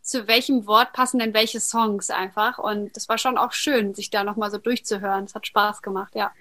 zu 0.01 0.27
welchem 0.27 0.67
Wort 0.67 0.93
passen 0.93 1.19
denn 1.19 1.33
welche 1.33 1.59
Songs 1.59 2.09
einfach. 2.09 2.57
Und 2.57 2.95
das 2.95 3.09
war 3.09 3.17
schon 3.17 3.37
auch 3.37 3.53
schön, 3.53 3.93
sich 3.93 4.09
da 4.09 4.23
nochmal 4.23 4.51
so 4.51 4.57
durchzuhören. 4.57 5.25
Es 5.25 5.35
hat 5.35 5.47
Spaß 5.47 5.81
gemacht, 5.81 6.15
ja. 6.15 6.31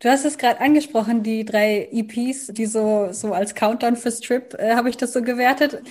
Du 0.00 0.08
hast 0.08 0.24
es 0.24 0.38
gerade 0.38 0.60
angesprochen, 0.60 1.22
die 1.22 1.44
drei 1.44 1.88
EPs, 1.90 2.48
die 2.48 2.66
so, 2.66 3.08
so 3.12 3.32
als 3.32 3.54
Countdown 3.54 3.96
fürs 3.96 4.20
Trip, 4.20 4.54
äh, 4.54 4.76
habe 4.76 4.88
ich 4.90 4.96
das 4.96 5.12
so 5.12 5.22
gewertet. 5.22 5.82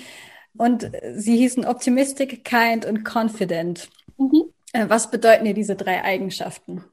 Und 0.58 0.90
sie 1.14 1.38
hießen 1.38 1.66
Optimistic, 1.66 2.44
Kind 2.46 2.86
und 2.86 3.04
Confident. 3.04 3.90
Mhm. 4.18 4.54
Äh, 4.74 4.90
was 4.90 5.12
bedeuten 5.12 5.46
dir 5.46 5.54
diese 5.54 5.76
drei 5.76 6.04
Eigenschaften? 6.04 6.84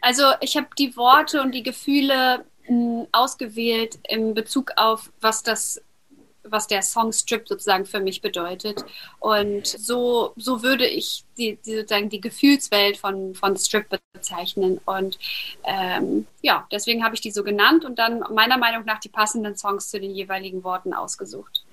Also 0.00 0.24
ich 0.40 0.56
habe 0.56 0.68
die 0.78 0.96
Worte 0.96 1.40
und 1.40 1.52
die 1.52 1.62
Gefühle 1.62 2.44
mh, 2.68 2.68
hm, 2.68 3.06
ausgewählt 3.12 3.98
in 4.08 4.34
Bezug 4.34 4.72
auf, 4.76 5.12
was 5.20 5.42
das 5.42 5.80
was 6.44 6.66
der 6.66 6.82
Song 6.82 7.12
Strip 7.12 7.46
sozusagen 7.48 7.84
für 7.84 8.00
mich 8.00 8.20
bedeutet. 8.20 8.84
Und 9.20 9.66
so, 9.66 10.32
so 10.36 10.62
würde 10.62 10.86
ich 10.86 11.24
die, 11.36 11.58
die 11.64 11.76
sozusagen 11.76 12.08
die 12.08 12.20
Gefühlswelt 12.20 12.96
von, 12.96 13.34
von 13.34 13.56
Strip 13.56 13.86
bezeichnen. 14.12 14.80
Und 14.84 15.18
ähm, 15.64 16.26
ja, 16.40 16.66
deswegen 16.70 17.04
habe 17.04 17.14
ich 17.14 17.20
die 17.20 17.30
so 17.30 17.44
genannt 17.44 17.84
und 17.84 17.98
dann 17.98 18.24
meiner 18.32 18.58
Meinung 18.58 18.84
nach 18.84 18.98
die 18.98 19.08
passenden 19.08 19.56
Songs 19.56 19.90
zu 19.90 20.00
den 20.00 20.14
jeweiligen 20.14 20.64
Worten 20.64 20.94
ausgesucht. 20.94 21.64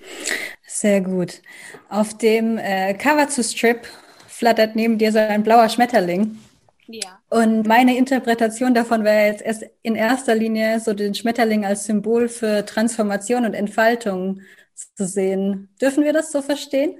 Sehr 0.66 1.00
gut. 1.00 1.40
Auf 1.88 2.16
dem 2.16 2.58
äh, 2.58 2.94
Cover 2.94 3.28
zu 3.28 3.42
Strip 3.42 3.86
flattert 4.26 4.76
neben 4.76 4.98
dir 4.98 5.12
so 5.12 5.18
ein 5.18 5.42
blauer 5.42 5.68
Schmetterling. 5.68 6.38
Ja. 6.92 7.20
Und 7.30 7.66
meine 7.66 7.96
Interpretation 7.96 8.74
davon 8.74 9.04
wäre 9.04 9.26
jetzt 9.26 9.42
erst 9.42 9.64
in 9.82 9.94
erster 9.94 10.34
Linie 10.34 10.80
so 10.80 10.92
den 10.92 11.14
Schmetterling 11.14 11.64
als 11.64 11.84
Symbol 11.84 12.28
für 12.28 12.64
Transformation 12.66 13.44
und 13.44 13.54
Entfaltung 13.54 14.40
zu 14.74 15.06
sehen. 15.06 15.68
Dürfen 15.80 16.04
wir 16.04 16.12
das 16.12 16.32
so 16.32 16.42
verstehen? 16.42 16.96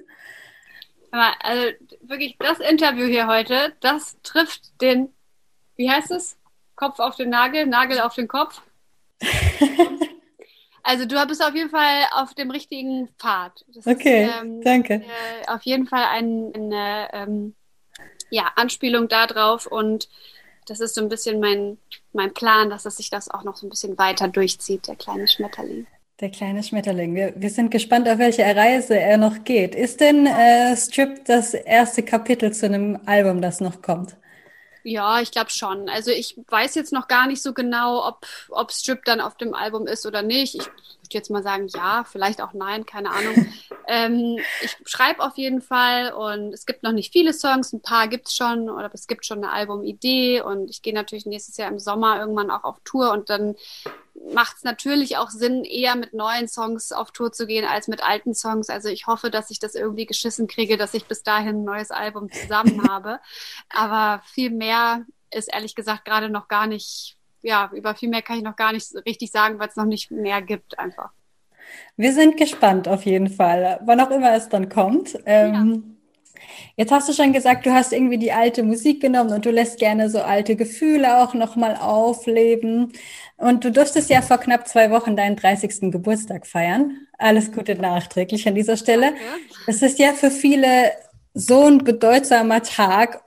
Also 1.11 1.73
wirklich, 2.03 2.37
das 2.39 2.61
Interview 2.61 3.07
hier 3.07 3.27
heute, 3.27 3.73
das 3.81 4.17
trifft 4.23 4.81
den, 4.81 5.13
wie 5.77 5.91
heißt 5.91 6.13
es? 6.13 6.39
Kopf 6.77 7.01
auf 7.01 7.17
den 7.17 7.31
Nagel, 7.31 7.67
Nagel 7.67 8.01
auf 8.01 8.15
den 8.15 8.29
Kopf. 8.29 8.63
also 10.83 11.05
du 11.05 11.27
bist 11.27 11.45
auf 11.45 11.55
jeden 11.55 11.71
Fall 11.71 12.05
auf 12.13 12.35
dem 12.35 12.51
richtigen 12.51 13.09
Pfad. 13.19 13.65
Das 13.75 13.87
okay, 13.87 14.27
ist, 14.27 14.33
ähm, 14.41 14.63
danke. 14.63 14.95
Äh, 14.95 15.49
auf 15.49 15.63
jeden 15.63 15.87
Fall 15.87 16.05
ein, 16.05 16.53
eine 16.55 17.09
ähm, 17.13 17.55
ja, 18.31 18.51
Anspielung 18.57 19.09
darauf 19.09 19.67
und 19.67 20.09
das 20.67 20.81
ist 20.81 20.95
so 20.95 21.01
ein 21.01 21.09
bisschen 21.09 21.41
mein, 21.41 21.79
mein 22.13 22.33
Plan, 22.33 22.71
dass 22.71 22.87
es 22.87 22.97
sich 22.97 23.11
das 23.11 23.29
auch 23.29 23.43
noch 23.43 23.57
so 23.57 23.67
ein 23.67 23.71
bisschen 23.71 23.99
weiter 23.99 24.29
durchzieht, 24.29 24.87
der 24.87 24.97
kleine 24.97 25.27
Schmetterling. 25.27 25.87
Der 26.21 26.31
kleine 26.31 26.63
Schmetterling. 26.63 27.15
Wir, 27.15 27.33
wir 27.35 27.51
sind 27.51 27.71
gespannt, 27.71 28.09
auf 28.09 28.19
welche 28.19 28.45
Reise 28.45 28.99
er 28.99 29.17
noch 29.17 29.43
geht. 29.45 29.75
Ist 29.75 30.01
denn 30.01 30.27
äh, 30.27 30.77
Strip 30.77 31.25
das 31.25 31.55
erste 31.55 32.03
Kapitel 32.03 32.53
zu 32.53 32.67
einem 32.67 33.01
Album, 33.07 33.41
das 33.41 33.61
noch 33.61 33.81
kommt? 33.81 34.17
Ja, 34.83 35.21
ich 35.21 35.31
glaube 35.31 35.51
schon. 35.51 35.89
Also 35.89 36.11
ich 36.11 36.39
weiß 36.49 36.75
jetzt 36.75 36.93
noch 36.93 37.09
gar 37.09 37.27
nicht 37.27 37.43
so 37.43 37.53
genau, 37.53 38.07
ob, 38.07 38.27
ob 38.49 38.73
Strip 38.73 39.05
dann 39.05 39.21
auf 39.21 39.37
dem 39.37 39.55
Album 39.55 39.87
ist 39.87 40.07
oder 40.07 40.23
nicht. 40.23 40.55
Ich 40.55 40.67
würde 40.67 40.75
jetzt 41.13 41.31
mal 41.31 41.43
sagen, 41.43 41.69
ja, 41.69 42.05
vielleicht 42.05 42.41
auch 42.41 42.53
nein, 42.53 42.87
keine 42.87 43.11
Ahnung. 43.11 43.35
ähm, 43.91 44.39
ich 44.63 44.77
schreibe 44.87 45.21
auf 45.21 45.37
jeden 45.37 45.61
Fall 45.61 46.13
und 46.13 46.55
es 46.55 46.65
gibt 46.65 46.85
noch 46.85 46.93
nicht 46.93 47.13
viele 47.13 47.33
Songs, 47.33 47.73
ein 47.73 47.83
paar 47.83 48.07
gibt's 48.07 48.37
schon 48.37 48.71
oder 48.71 48.89
es 48.95 49.09
gibt 49.09 49.27
schon 49.27 49.39
eine 49.39 49.51
Albumidee 49.51 50.43
und 50.43 50.71
ich 50.71 50.81
gehe 50.81 50.95
natürlich 50.95 51.27
nächstes 51.27 51.57
Jahr 51.57 51.69
im 51.69 51.81
Sommer 51.81 52.21
irgendwann 52.21 52.53
auch 52.53 52.63
auf 52.63 52.77
Tour 52.85 53.11
und 53.11 53.31
dann 53.31 53.57
macht 54.33 54.59
es 54.59 54.63
natürlich 54.63 55.17
auch 55.17 55.31
Sinn, 55.31 55.65
eher 55.65 55.97
mit 55.97 56.15
neuen 56.15 56.47
Songs 56.47 56.93
auf 56.93 57.11
Tour 57.11 57.33
zu 57.33 57.49
gehen 57.49 57.65
als 57.65 57.89
mit 57.89 58.01
alten 58.01 58.33
Songs. 58.33 58.71
Also 58.71 58.89
ich 58.89 59.09
hoffe, 59.09 59.29
dass 59.29 59.51
ich 59.51 59.59
das 59.59 59.75
irgendwie 59.75 60.07
geschissen 60.07 60.47
kriege, 60.47 60.77
dass 60.77 60.95
ich 60.95 61.07
bis 61.07 61.25
dahin 61.25 61.63
ein 61.63 61.65
neues 61.65 61.91
Album 61.91 62.31
zusammen 62.31 62.83
habe. 62.89 63.19
Aber 63.71 64.23
viel 64.27 64.51
mehr 64.51 65.05
ist 65.33 65.53
ehrlich 65.53 65.75
gesagt 65.75 66.05
gerade 66.05 66.29
noch 66.29 66.47
gar 66.47 66.69
nicht, 66.69 67.17
ja, 67.43 67.71
über 67.73 67.97
viel 67.97 68.09
mehr 68.09 68.23
kann 68.23 68.37
ich 68.37 68.45
noch 68.45 68.57
gar 68.57 68.73
nicht 68.73 68.95
richtig 69.05 69.33
sagen, 69.33 69.59
weil 69.59 69.69
es 69.69 69.77
noch 69.77 69.85
nicht 69.85 70.13
mehr 70.13 70.43
gibt 70.43 70.79
einfach. 70.79 71.11
Wir 71.97 72.13
sind 72.13 72.37
gespannt 72.37 72.89
auf 72.89 73.05
jeden 73.05 73.29
Fall, 73.29 73.81
wann 73.85 74.01
auch 74.01 74.11
immer 74.11 74.35
es 74.35 74.49
dann 74.49 74.69
kommt. 74.69 75.19
Ähm, 75.27 75.55
ja. 75.55 75.91
Jetzt 76.77 76.93
hast 76.93 77.09
du 77.09 77.13
schon 77.13 77.33
gesagt, 77.33 77.67
du 77.67 77.73
hast 77.73 77.93
irgendwie 77.93 78.19
die 78.19 78.33
alte 78.33 78.63
Musik 78.63 79.01
genommen 79.01 79.33
und 79.33 79.45
du 79.45 79.51
lässt 79.51 79.79
gerne 79.79 80.09
so 80.09 80.21
alte 80.21 80.57
Gefühle 80.57 81.19
auch 81.19 81.35
nochmal 81.35 81.77
aufleben. 81.77 82.93
Und 83.37 83.65
du 83.65 83.71
durftest 83.71 84.11
ja 84.11 84.23
vor 84.23 84.39
knapp 84.39 84.69
zwei 84.69 84.91
Wochen 84.91 85.17
deinen 85.17 85.37
30. 85.37 85.91
Geburtstag 85.91 86.47
feiern. 86.47 87.07
Alles 87.19 87.53
Gute 87.53 87.75
nachträglich 87.75 88.47
an 88.49 88.55
dieser 88.55 88.77
Stelle. 88.77 89.13
Es 89.67 89.83
ist 89.83 89.99
ja 89.99 90.13
für 90.13 90.31
viele 90.31 90.93
so 91.35 91.67
ein 91.67 91.79
bedeutsamer 91.79 92.63
Tag 92.63 93.23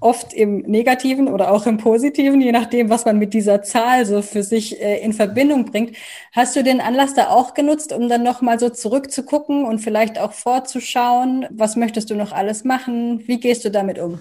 oft 0.00 0.34
im 0.34 0.58
Negativen 0.58 1.28
oder 1.28 1.50
auch 1.50 1.66
im 1.66 1.78
Positiven, 1.78 2.40
je 2.40 2.52
nachdem, 2.52 2.90
was 2.90 3.04
man 3.04 3.18
mit 3.18 3.32
dieser 3.32 3.62
Zahl 3.62 4.04
so 4.04 4.20
für 4.20 4.42
sich 4.42 4.80
äh, 4.80 5.00
in 5.00 5.12
Verbindung 5.12 5.64
bringt. 5.70 5.96
Hast 6.32 6.54
du 6.54 6.62
den 6.62 6.80
Anlass 6.80 7.14
da 7.14 7.30
auch 7.30 7.54
genutzt, 7.54 7.92
um 7.92 8.08
dann 8.08 8.22
nochmal 8.22 8.60
so 8.60 8.68
zurückzugucken 8.68 9.64
und 9.64 9.78
vielleicht 9.78 10.18
auch 10.18 10.32
vorzuschauen? 10.32 11.46
Was 11.50 11.76
möchtest 11.76 12.10
du 12.10 12.14
noch 12.14 12.32
alles 12.32 12.64
machen? 12.64 13.26
Wie 13.26 13.40
gehst 13.40 13.64
du 13.64 13.70
damit 13.70 13.98
um? 13.98 14.20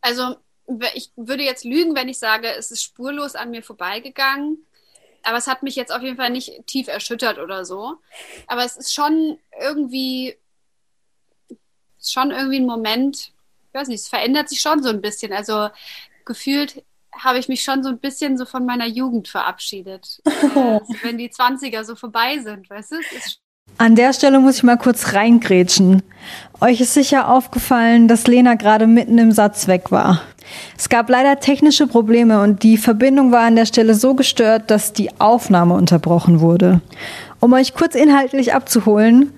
Also, 0.00 0.36
ich 0.94 1.10
würde 1.16 1.42
jetzt 1.42 1.64
lügen, 1.64 1.94
wenn 1.94 2.08
ich 2.08 2.18
sage, 2.18 2.48
es 2.58 2.70
ist 2.70 2.82
spurlos 2.82 3.34
an 3.34 3.50
mir 3.50 3.62
vorbeigegangen. 3.62 4.64
Aber 5.22 5.38
es 5.38 5.46
hat 5.46 5.62
mich 5.62 5.76
jetzt 5.76 5.92
auf 5.92 6.02
jeden 6.02 6.16
Fall 6.16 6.30
nicht 6.30 6.66
tief 6.66 6.88
erschüttert 6.88 7.38
oder 7.38 7.64
so. 7.64 7.96
Aber 8.46 8.64
es 8.64 8.76
ist 8.76 8.94
schon 8.94 9.38
irgendwie, 9.60 10.36
schon 12.02 12.30
irgendwie 12.30 12.60
ein 12.60 12.66
Moment, 12.66 13.33
ich 13.74 13.80
weiß 13.80 13.88
nicht, 13.88 14.02
es 14.02 14.08
verändert 14.08 14.48
sich 14.48 14.60
schon 14.60 14.84
so 14.84 14.88
ein 14.88 15.00
bisschen. 15.00 15.32
Also 15.32 15.68
gefühlt 16.24 16.84
habe 17.12 17.38
ich 17.38 17.48
mich 17.48 17.62
schon 17.62 17.82
so 17.82 17.88
ein 17.88 17.98
bisschen 17.98 18.38
so 18.38 18.44
von 18.44 18.64
meiner 18.64 18.86
Jugend 18.86 19.26
verabschiedet. 19.26 20.22
Oh. 20.54 20.80
Also, 20.84 20.94
wenn 21.02 21.18
die 21.18 21.30
20er 21.30 21.82
so 21.82 21.96
vorbei 21.96 22.38
sind, 22.38 22.70
weißt 22.70 22.92
du? 22.92 22.96
An 23.78 23.96
der 23.96 24.12
Stelle 24.12 24.38
muss 24.38 24.58
ich 24.58 24.62
mal 24.62 24.76
kurz 24.76 25.12
reingrätschen. 25.14 26.02
Euch 26.60 26.80
ist 26.80 26.94
sicher 26.94 27.28
aufgefallen, 27.28 28.06
dass 28.06 28.28
Lena 28.28 28.54
gerade 28.54 28.86
mitten 28.86 29.18
im 29.18 29.32
Satz 29.32 29.66
weg 29.66 29.90
war. 29.90 30.22
Es 30.78 30.88
gab 30.88 31.08
leider 31.08 31.40
technische 31.40 31.88
Probleme 31.88 32.42
und 32.42 32.62
die 32.62 32.76
Verbindung 32.76 33.32
war 33.32 33.42
an 33.42 33.56
der 33.56 33.66
Stelle 33.66 33.94
so 33.94 34.14
gestört, 34.14 34.70
dass 34.70 34.92
die 34.92 35.20
Aufnahme 35.20 35.74
unterbrochen 35.74 36.40
wurde. 36.40 36.80
Um 37.40 37.52
euch 37.52 37.74
kurz 37.74 37.96
inhaltlich 37.96 38.54
abzuholen, 38.54 39.32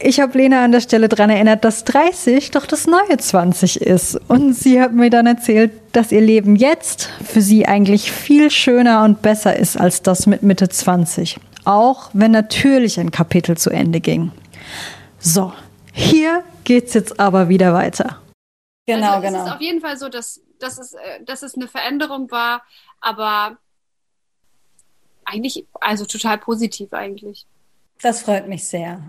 ich 0.00 0.20
habe 0.20 0.38
Lena 0.38 0.64
an 0.64 0.72
der 0.72 0.80
Stelle 0.80 1.08
daran 1.08 1.30
erinnert, 1.30 1.64
dass 1.64 1.84
30 1.84 2.50
doch 2.52 2.66
das 2.66 2.86
neue 2.86 3.16
20 3.16 3.80
ist. 3.80 4.16
Und 4.28 4.54
sie 4.54 4.80
hat 4.80 4.92
mir 4.92 5.10
dann 5.10 5.26
erzählt, 5.26 5.72
dass 5.92 6.12
ihr 6.12 6.20
Leben 6.20 6.56
jetzt 6.56 7.10
für 7.24 7.40
sie 7.40 7.66
eigentlich 7.66 8.12
viel 8.12 8.50
schöner 8.50 9.02
und 9.04 9.22
besser 9.22 9.56
ist 9.56 9.76
als 9.76 10.02
das 10.02 10.26
mit 10.26 10.42
Mitte 10.42 10.68
20. 10.68 11.40
Auch 11.64 12.10
wenn 12.12 12.30
natürlich 12.30 12.98
ein 13.00 13.10
Kapitel 13.10 13.56
zu 13.56 13.70
Ende 13.70 14.00
ging. 14.00 14.32
So, 15.18 15.52
hier 15.92 16.44
geht's 16.64 16.94
jetzt 16.94 17.18
aber 17.18 17.48
wieder 17.48 17.74
weiter. 17.74 18.20
Genau, 18.86 19.14
also, 19.14 19.26
genau. 19.26 19.38
Es 19.40 19.46
ist 19.46 19.54
auf 19.54 19.60
jeden 19.60 19.80
Fall 19.80 19.96
so, 19.98 20.08
dass, 20.08 20.40
dass, 20.60 20.78
es, 20.78 20.94
äh, 20.94 21.24
dass 21.24 21.42
es 21.42 21.56
eine 21.56 21.68
Veränderung 21.68 22.30
war, 22.30 22.62
aber 23.00 23.58
eigentlich, 25.24 25.66
also 25.80 26.06
total 26.06 26.38
positiv 26.38 26.92
eigentlich. 26.92 27.46
Das 28.00 28.22
freut 28.22 28.48
mich 28.48 28.66
sehr. 28.66 29.02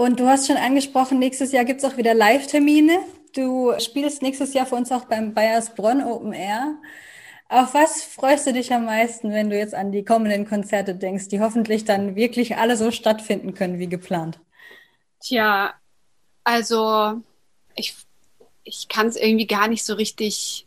Und 0.00 0.18
du 0.18 0.26
hast 0.26 0.46
schon 0.46 0.56
angesprochen, 0.56 1.18
nächstes 1.18 1.52
Jahr 1.52 1.66
gibt 1.66 1.84
es 1.84 1.84
auch 1.84 1.98
wieder 1.98 2.14
Live-Termine. 2.14 3.00
Du 3.34 3.78
spielst 3.78 4.22
nächstes 4.22 4.54
Jahr 4.54 4.64
für 4.64 4.76
uns 4.76 4.90
auch 4.90 5.04
beim 5.04 5.34
Bayersbronn 5.34 6.02
Open 6.02 6.32
Air. 6.32 6.78
Auf 7.50 7.74
was 7.74 8.02
freust 8.02 8.46
du 8.46 8.54
dich 8.54 8.72
am 8.72 8.86
meisten, 8.86 9.30
wenn 9.30 9.50
du 9.50 9.58
jetzt 9.58 9.74
an 9.74 9.92
die 9.92 10.02
kommenden 10.02 10.48
Konzerte 10.48 10.94
denkst, 10.94 11.28
die 11.28 11.40
hoffentlich 11.40 11.84
dann 11.84 12.16
wirklich 12.16 12.56
alle 12.56 12.78
so 12.78 12.90
stattfinden 12.92 13.52
können 13.52 13.78
wie 13.78 13.90
geplant? 13.90 14.40
Tja, 15.22 15.74
also 16.44 17.20
ich, 17.74 17.94
ich 18.64 18.88
kann 18.88 19.06
es 19.06 19.16
irgendwie 19.16 19.46
gar 19.46 19.68
nicht 19.68 19.84
so 19.84 19.92
richtig 19.92 20.66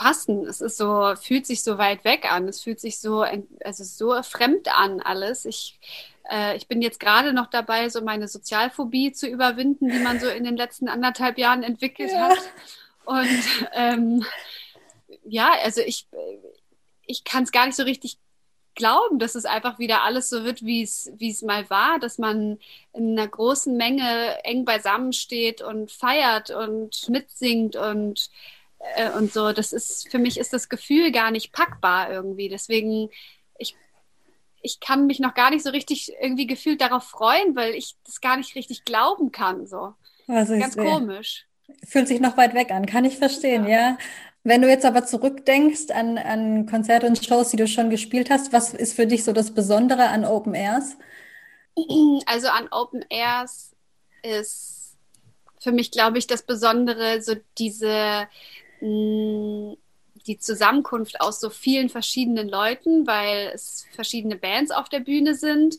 fassen. 0.00 0.46
Es 0.46 0.60
ist 0.60 0.76
so, 0.76 1.14
fühlt 1.20 1.46
sich 1.46 1.62
so 1.62 1.78
weit 1.78 2.04
weg 2.04 2.32
an. 2.32 2.48
Es 2.48 2.62
fühlt 2.62 2.80
sich 2.80 2.98
so, 2.98 3.24
also 3.64 3.84
so 3.84 4.22
fremd 4.22 4.68
an 4.74 5.00
alles. 5.00 5.44
Ich 5.44 5.78
äh, 6.30 6.56
ich 6.56 6.68
bin 6.68 6.80
jetzt 6.80 7.00
gerade 7.00 7.32
noch 7.32 7.48
dabei, 7.48 7.88
so 7.88 8.02
meine 8.02 8.28
Sozialphobie 8.28 9.12
zu 9.12 9.26
überwinden, 9.26 9.90
die 9.90 9.98
man 9.98 10.20
so 10.20 10.28
in 10.28 10.44
den 10.44 10.56
letzten 10.56 10.88
anderthalb 10.88 11.38
Jahren 11.38 11.62
entwickelt 11.62 12.12
ja. 12.12 12.30
hat. 12.30 12.38
Und 13.04 13.42
ähm, 13.74 14.24
ja, 15.24 15.50
also 15.62 15.80
ich, 15.80 16.06
ich 17.06 17.24
kann 17.24 17.42
es 17.42 17.52
gar 17.52 17.66
nicht 17.66 17.76
so 17.76 17.82
richtig 17.82 18.18
glauben, 18.76 19.18
dass 19.18 19.34
es 19.34 19.44
einfach 19.44 19.78
wieder 19.78 20.04
alles 20.04 20.30
so 20.30 20.44
wird, 20.44 20.64
wie 20.64 20.82
es, 20.82 21.10
wie 21.16 21.30
es 21.30 21.42
mal 21.42 21.68
war, 21.68 21.98
dass 21.98 22.18
man 22.18 22.58
in 22.92 23.18
einer 23.18 23.28
großen 23.28 23.76
Menge 23.76 24.44
eng 24.44 24.64
beisammen 24.64 25.12
steht 25.12 25.60
und 25.60 25.90
feiert 25.90 26.50
und 26.50 27.08
mitsingt 27.08 27.74
und, 27.74 28.30
äh, 28.96 29.10
und 29.10 29.32
so. 29.32 29.52
Das 29.52 29.72
ist, 29.72 30.10
für 30.10 30.18
mich 30.18 30.38
ist 30.38 30.52
das 30.52 30.68
Gefühl 30.68 31.12
gar 31.12 31.30
nicht 31.30 31.52
packbar 31.52 32.10
irgendwie. 32.10 32.48
Deswegen 32.48 33.10
ich 34.62 34.80
kann 34.80 35.06
mich 35.06 35.20
noch 35.20 35.34
gar 35.34 35.50
nicht 35.50 35.64
so 35.64 35.70
richtig 35.70 36.12
irgendwie 36.20 36.46
gefühlt 36.46 36.80
darauf 36.80 37.04
freuen, 37.04 37.56
weil 37.56 37.74
ich 37.74 37.96
das 38.04 38.20
gar 38.20 38.36
nicht 38.36 38.54
richtig 38.54 38.84
glauben 38.84 39.32
kann. 39.32 39.66
So. 39.66 39.94
Also 40.28 40.58
Ganz 40.58 40.76
ist, 40.76 40.84
komisch. 40.84 41.46
Fühlt 41.86 42.08
sich 42.08 42.20
noch 42.20 42.36
weit 42.36 42.54
weg 42.54 42.70
an, 42.70 42.86
kann 42.86 43.04
ich 43.04 43.16
verstehen, 43.16 43.64
ja. 43.64 43.70
ja. 43.70 43.98
Wenn 44.42 44.62
du 44.62 44.68
jetzt 44.68 44.86
aber 44.86 45.04
zurückdenkst 45.04 45.90
an, 45.90 46.16
an 46.16 46.66
Konzerte 46.66 47.06
und 47.06 47.22
Shows, 47.22 47.50
die 47.50 47.58
du 47.58 47.68
schon 47.68 47.90
gespielt 47.90 48.30
hast, 48.30 48.52
was 48.52 48.72
ist 48.72 48.94
für 48.94 49.06
dich 49.06 49.22
so 49.22 49.32
das 49.32 49.52
Besondere 49.52 50.08
an 50.08 50.24
Open 50.24 50.54
Airs? 50.54 50.96
Also 52.26 52.48
an 52.48 52.68
Open 52.70 53.04
Airs 53.08 53.74
ist 54.22 54.96
für 55.60 55.72
mich, 55.72 55.90
glaube 55.90 56.18
ich, 56.18 56.26
das 56.26 56.42
Besondere 56.42 57.22
so 57.22 57.36
diese 57.58 58.26
die 58.80 60.38
Zusammenkunft 60.38 61.20
aus 61.20 61.40
so 61.40 61.50
vielen 61.50 61.88
verschiedenen 61.88 62.48
Leuten, 62.48 63.06
weil 63.06 63.50
es 63.54 63.86
verschiedene 63.94 64.36
Bands 64.36 64.70
auf 64.70 64.88
der 64.88 65.00
Bühne 65.00 65.34
sind, 65.34 65.78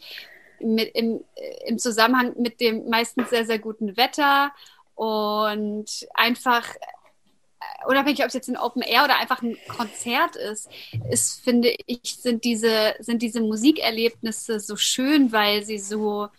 mit, 0.60 0.94
im, 0.96 1.24
im 1.66 1.80
Zusammenhang 1.80 2.34
mit 2.38 2.62
dem 2.62 2.90
meistens 2.90 3.30
sehr, 3.30 3.46
sehr 3.46 3.60
guten 3.60 3.98
Wetter 3.98 4.52
und 4.96 6.08
einfach 6.14 6.76
äh, 6.76 7.88
unabhängig, 7.88 8.20
ob 8.20 8.28
es 8.28 8.34
jetzt 8.34 8.50
ein 8.50 8.58
Open 8.58 8.82
Air 8.82 9.06
oder 9.06 9.18
einfach 9.18 9.42
ein 9.42 9.58
Konzert 9.68 10.36
ist, 10.36 10.70
ist, 11.10 11.44
finde 11.44 11.74
ich, 11.86 12.18
sind 12.20 12.44
diese, 12.44 12.96
sind 13.00 13.22
diese 13.22 13.42
Musikerlebnisse 13.42 14.60
so 14.60 14.76
schön, 14.76 15.32
weil 15.32 15.64
sie 15.64 15.80
so 15.80 16.30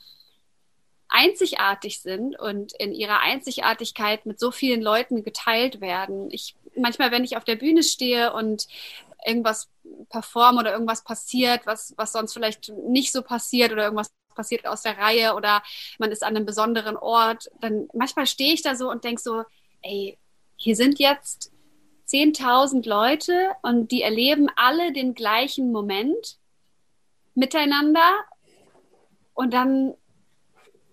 einzigartig 1.13 2.01
sind 2.01 2.39
und 2.39 2.73
in 2.79 2.93
ihrer 2.93 3.21
Einzigartigkeit 3.21 4.27
mit 4.27 4.41
so 4.41 4.51
vielen 4.51 4.81
Leuten 4.81 5.23
geteilt 5.23 5.81
werden. 5.81 6.31
Ich 6.31 6.57
manchmal, 6.75 7.11
wenn 7.11 7.25
ich 7.25 7.37
auf 7.37 7.45
der 7.45 7.57
Bühne 7.57 7.83
stehe 7.83 8.33
und 8.33 8.67
irgendwas 9.25 9.69
perform 10.09 10.59
oder 10.59 10.73
irgendwas 10.73 11.05
passiert, 11.05 11.67
was, 11.67 11.95
was 11.97 12.13
sonst 12.13 12.33
vielleicht 12.33 12.71
nicht 12.71 13.13
so 13.13 13.23
passiert 13.23 13.73
oder 13.73 13.85
irgendwas 13.85 14.13
passiert 14.35 14.67
aus 14.67 14.83
der 14.83 14.97
Reihe 14.97 15.35
oder 15.35 15.63
man 15.99 16.11
ist 16.11 16.23
an 16.23 16.35
einem 16.35 16.47
besonderen 16.47 16.97
Ort, 16.97 17.51
dann 17.61 17.89
manchmal 17.93 18.27
stehe 18.27 18.55
ich 18.55 18.63
da 18.63 18.75
so 18.75 18.91
und 18.91 19.05
denke 19.05 19.21
so, 19.21 19.45
ey, 19.83 20.19
hier 20.57 20.77
sind 20.77 20.99
jetzt 20.99 21.53
10.000 22.09 22.89
Leute 22.89 23.51
und 23.63 23.91
die 23.91 24.03
erleben 24.03 24.49
alle 24.57 24.93
den 24.93 25.15
gleichen 25.15 25.73
Moment 25.73 26.39
miteinander 27.35 28.11
und 29.35 29.53
dann 29.53 29.95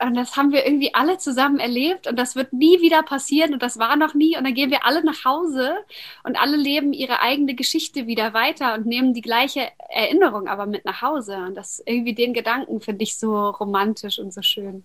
und 0.01 0.15
das 0.15 0.37
haben 0.37 0.51
wir 0.51 0.65
irgendwie 0.65 0.93
alle 0.93 1.17
zusammen 1.17 1.59
erlebt 1.59 2.07
und 2.07 2.17
das 2.17 2.35
wird 2.35 2.53
nie 2.53 2.81
wieder 2.81 3.03
passieren 3.03 3.53
und 3.53 3.61
das 3.61 3.77
war 3.79 3.95
noch 3.95 4.13
nie 4.13 4.37
und 4.37 4.45
dann 4.45 4.53
gehen 4.53 4.71
wir 4.71 4.85
alle 4.85 5.03
nach 5.03 5.25
Hause 5.25 5.75
und 6.23 6.39
alle 6.39 6.57
leben 6.57 6.93
ihre 6.93 7.21
eigene 7.21 7.53
Geschichte 7.53 8.07
wieder 8.07 8.33
weiter 8.33 8.75
und 8.75 8.85
nehmen 8.85 9.13
die 9.13 9.21
gleiche 9.21 9.67
Erinnerung 9.89 10.47
aber 10.47 10.65
mit 10.65 10.85
nach 10.85 11.01
Hause 11.01 11.37
und 11.37 11.55
das 11.55 11.83
irgendwie 11.85 12.13
den 12.13 12.33
Gedanken 12.33 12.81
finde 12.81 13.03
ich 13.03 13.17
so 13.17 13.49
romantisch 13.49 14.19
und 14.19 14.33
so 14.33 14.41
schön. 14.41 14.83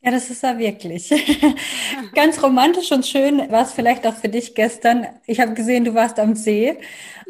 Ja, 0.00 0.12
das 0.12 0.30
ist 0.30 0.44
ja 0.44 0.56
wirklich. 0.58 1.10
Ganz 2.14 2.40
romantisch 2.40 2.92
und 2.92 3.04
schön 3.04 3.50
war 3.50 3.62
es 3.62 3.72
vielleicht 3.72 4.06
auch 4.06 4.14
für 4.14 4.28
dich 4.28 4.54
gestern. 4.54 5.06
Ich 5.26 5.40
habe 5.40 5.54
gesehen, 5.54 5.84
du 5.84 5.92
warst 5.94 6.20
am 6.20 6.36
See 6.36 6.78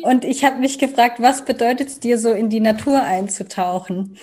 und 0.02 0.24
ich 0.24 0.44
habe 0.44 0.58
mich 0.58 0.78
gefragt, 0.78 1.18
was 1.18 1.46
bedeutet 1.46 1.88
es 1.88 1.98
dir 1.98 2.18
so 2.18 2.30
in 2.30 2.50
die 2.50 2.60
Natur 2.60 3.02
einzutauchen? 3.02 4.18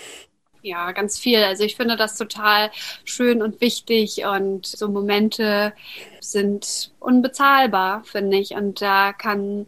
Ja, 0.65 0.93
ganz 0.93 1.19
viel. 1.19 1.43
Also 1.43 1.63
ich 1.63 1.75
finde 1.75 1.95
das 1.95 2.17
total 2.17 2.71
schön 3.03 3.43
und 3.43 3.61
wichtig 3.61 4.25
und 4.25 4.65
so 4.65 4.89
Momente 4.89 5.73
sind 6.19 6.91
unbezahlbar, 6.99 8.03
finde 8.03 8.37
ich. 8.37 8.55
Und 8.55 8.81
da 8.81 9.13
kann 9.13 9.67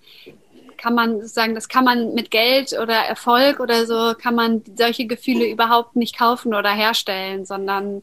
kann 0.75 0.95
man 0.95 1.25
sagen, 1.27 1.53
das 1.53 1.69
kann 1.69 1.85
man 1.85 2.15
mit 2.15 2.31
Geld 2.31 2.73
oder 2.73 2.95
Erfolg 2.95 3.59
oder 3.59 3.85
so, 3.85 4.15
kann 4.19 4.33
man 4.33 4.63
solche 4.75 5.05
Gefühle 5.05 5.47
überhaupt 5.47 5.95
nicht 5.95 6.17
kaufen 6.17 6.55
oder 6.55 6.71
herstellen, 6.71 7.45
sondern 7.45 8.01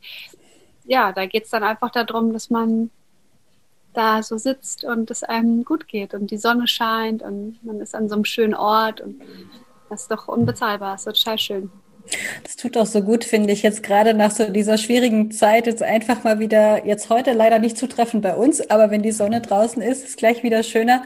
ja, 0.85 1.11
da 1.11 1.27
geht 1.27 1.45
es 1.45 1.51
dann 1.51 1.65
einfach 1.65 1.91
darum, 1.91 2.33
dass 2.33 2.49
man 2.51 2.91
da 3.93 4.23
so 4.23 4.39
sitzt 4.39 4.85
und 4.85 5.11
es 5.11 5.25
einem 5.25 5.65
gut 5.65 5.89
geht 5.89 6.15
und 6.15 6.31
die 6.31 6.39
Sonne 6.39 6.69
scheint 6.69 7.23
und 7.25 7.59
man 7.65 7.81
ist 7.81 7.97
an 7.97 8.09
so 8.09 8.15
einem 8.15 8.25
schönen 8.25 8.55
Ort 8.55 9.01
und 9.01 9.21
das 9.89 10.03
ist 10.03 10.11
doch 10.13 10.29
unbezahlbar, 10.29 10.93
das 10.93 11.09
ist 11.09 11.25
total 11.25 11.39
schön. 11.39 11.73
Das 12.43 12.57
tut 12.57 12.77
auch 12.77 12.87
so 12.87 13.03
gut, 13.03 13.25
finde 13.25 13.53
ich, 13.53 13.63
jetzt 13.63 13.83
gerade 13.83 14.15
nach 14.15 14.31
so 14.31 14.51
dieser 14.51 14.79
schwierigen 14.79 15.31
Zeit, 15.31 15.67
jetzt 15.67 15.83
einfach 15.83 16.23
mal 16.25 16.39
wieder, 16.39 16.87
jetzt 16.87 17.09
heute 17.11 17.33
leider 17.33 17.59
nicht 17.59 17.79
zu 17.79 17.87
treffen 17.87 18.21
bei 18.21 18.35
uns, 18.35 18.71
aber 18.71 18.91
wenn 18.91 19.03
die 19.03 19.13
Sonne 19.13 19.41
draußen 19.41 19.83
ist, 19.83 20.05
ist 20.05 20.19
gleich 20.19 20.43
wieder 20.43 20.63
schöner. 20.63 21.05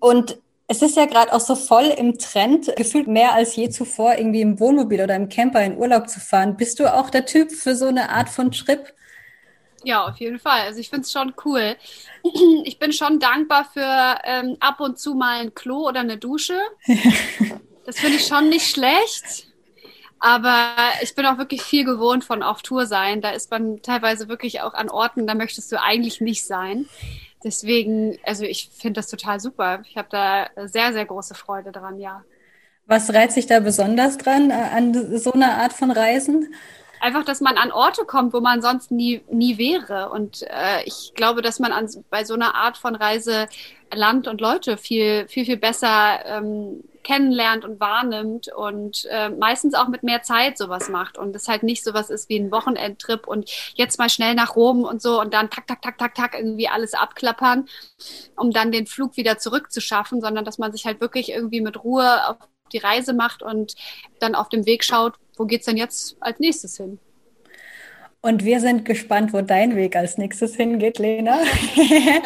Und 0.00 0.38
es 0.68 0.82
ist 0.82 0.96
ja 0.96 1.06
gerade 1.06 1.32
auch 1.32 1.40
so 1.40 1.54
voll 1.54 1.84
im 1.84 2.18
Trend, 2.18 2.74
gefühlt 2.76 3.06
mehr 3.06 3.34
als 3.34 3.54
je 3.56 3.68
zuvor, 3.70 4.16
irgendwie 4.16 4.40
im 4.40 4.58
Wohnmobil 4.58 5.02
oder 5.02 5.14
im 5.16 5.28
Camper 5.28 5.62
in 5.62 5.76
Urlaub 5.76 6.08
zu 6.08 6.18
fahren. 6.18 6.56
Bist 6.56 6.80
du 6.80 6.92
auch 6.92 7.10
der 7.10 7.26
Typ 7.26 7.52
für 7.52 7.76
so 7.76 7.86
eine 7.86 8.10
Art 8.10 8.28
von 8.28 8.50
Trip? 8.50 8.92
Ja, 9.84 10.06
auf 10.06 10.16
jeden 10.18 10.38
Fall. 10.38 10.60
Also 10.62 10.80
ich 10.80 10.88
finde 10.88 11.02
es 11.02 11.12
schon 11.12 11.34
cool. 11.44 11.76
Ich 12.64 12.78
bin 12.78 12.92
schon 12.92 13.18
dankbar 13.18 13.66
für 13.72 14.16
ähm, 14.24 14.56
ab 14.60 14.80
und 14.80 14.98
zu 14.98 15.14
mal 15.14 15.40
ein 15.40 15.54
Klo 15.54 15.88
oder 15.88 16.00
eine 16.00 16.18
Dusche. 16.18 16.58
Das 17.84 17.98
finde 17.98 18.18
ich 18.18 18.26
schon 18.28 18.48
nicht 18.48 18.70
schlecht. 18.70 19.51
Aber 20.24 20.76
ich 21.02 21.16
bin 21.16 21.26
auch 21.26 21.36
wirklich 21.36 21.62
viel 21.62 21.84
gewohnt 21.84 22.22
von 22.22 22.44
auf 22.44 22.62
Tour 22.62 22.86
sein. 22.86 23.20
Da 23.20 23.30
ist 23.30 23.50
man 23.50 23.82
teilweise 23.82 24.28
wirklich 24.28 24.60
auch 24.60 24.72
an 24.72 24.88
Orten, 24.88 25.26
da 25.26 25.34
möchtest 25.34 25.72
du 25.72 25.82
eigentlich 25.82 26.20
nicht 26.20 26.46
sein. 26.46 26.88
Deswegen, 27.42 28.16
also 28.24 28.44
ich 28.44 28.70
finde 28.72 29.00
das 29.00 29.08
total 29.08 29.40
super. 29.40 29.82
Ich 29.84 29.96
habe 29.96 30.06
da 30.12 30.46
sehr, 30.68 30.92
sehr 30.92 31.06
große 31.06 31.34
Freude 31.34 31.72
dran, 31.72 31.98
ja. 31.98 32.22
Was 32.86 33.12
reizt 33.12 33.34
sich 33.34 33.46
da 33.46 33.58
besonders 33.58 34.16
dran 34.16 34.50
äh, 34.50 34.54
an 34.54 35.18
so 35.18 35.32
einer 35.32 35.58
Art 35.58 35.72
von 35.72 35.90
Reisen? 35.90 36.54
einfach, 37.00 37.24
dass 37.24 37.40
man 37.40 37.56
an 37.56 37.72
Orte 37.72 38.04
kommt, 38.04 38.32
wo 38.32 38.40
man 38.40 38.62
sonst 38.62 38.92
nie, 38.92 39.22
nie 39.28 39.58
wäre. 39.58 40.10
Und 40.10 40.42
äh, 40.42 40.84
ich 40.84 41.12
glaube, 41.16 41.42
dass 41.42 41.58
man 41.58 41.72
an, 41.72 41.88
bei 42.10 42.24
so 42.24 42.34
einer 42.34 42.54
Art 42.54 42.78
von 42.78 42.94
Reise 42.94 43.48
Land 43.92 44.28
und 44.28 44.40
Leute 44.40 44.76
viel, 44.76 45.26
viel, 45.26 45.44
viel 45.44 45.56
besser 45.56 46.24
ähm, 46.24 46.84
kennenlernt 47.02 47.64
und 47.64 47.80
wahrnimmt 47.80 48.48
und 48.52 49.06
äh, 49.10 49.28
meistens 49.28 49.74
auch 49.74 49.88
mit 49.88 50.02
mehr 50.02 50.22
Zeit 50.22 50.58
sowas 50.58 50.88
macht 50.88 51.18
und 51.18 51.34
es 51.34 51.48
halt 51.48 51.62
nicht 51.62 51.84
sowas 51.84 52.10
ist 52.10 52.28
wie 52.28 52.38
ein 52.38 52.50
Wochenendtrip 52.50 53.26
und 53.26 53.50
jetzt 53.74 53.98
mal 53.98 54.08
schnell 54.08 54.34
nach 54.34 54.56
Rom 54.56 54.84
und 54.84 55.02
so 55.02 55.20
und 55.20 55.34
dann 55.34 55.50
tak, 55.50 55.66
tak, 55.66 55.82
tak, 55.82 55.98
tak, 55.98 56.14
tak 56.14 56.34
irgendwie 56.34 56.68
alles 56.68 56.94
abklappern, 56.94 57.66
um 58.36 58.50
dann 58.50 58.72
den 58.72 58.86
Flug 58.86 59.16
wieder 59.16 59.38
zurückzuschaffen, 59.38 60.20
sondern 60.20 60.44
dass 60.44 60.58
man 60.58 60.72
sich 60.72 60.86
halt 60.86 61.00
wirklich 61.00 61.30
irgendwie 61.30 61.60
mit 61.60 61.82
Ruhe 61.82 62.28
auf 62.28 62.36
die 62.72 62.78
Reise 62.78 63.12
macht 63.12 63.42
und 63.42 63.74
dann 64.18 64.34
auf 64.34 64.48
dem 64.48 64.66
Weg 64.66 64.84
schaut, 64.84 65.14
wo 65.36 65.44
geht's 65.44 65.66
denn 65.66 65.76
jetzt 65.76 66.16
als 66.20 66.38
nächstes 66.38 66.76
hin? 66.76 66.98
Und 68.24 68.44
wir 68.44 68.60
sind 68.60 68.84
gespannt, 68.84 69.32
wo 69.32 69.40
dein 69.40 69.74
Weg 69.74 69.96
als 69.96 70.16
nächstes 70.16 70.54
hingeht, 70.54 70.98
Lena. 70.98 71.42
Ja, 71.74 72.20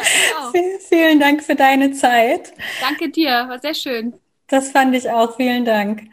genau. 0.51 0.67
Vielen 0.87 1.19
Dank 1.19 1.43
für 1.43 1.55
deine 1.55 1.91
Zeit. 1.91 2.53
Danke 2.81 3.09
dir, 3.09 3.29
war 3.49 3.59
sehr 3.59 3.73
schön. 3.73 4.13
Das 4.47 4.71
fand 4.71 4.93
ich 4.95 5.09
auch. 5.09 5.35
Vielen 5.37 5.63
Dank. 5.63 6.09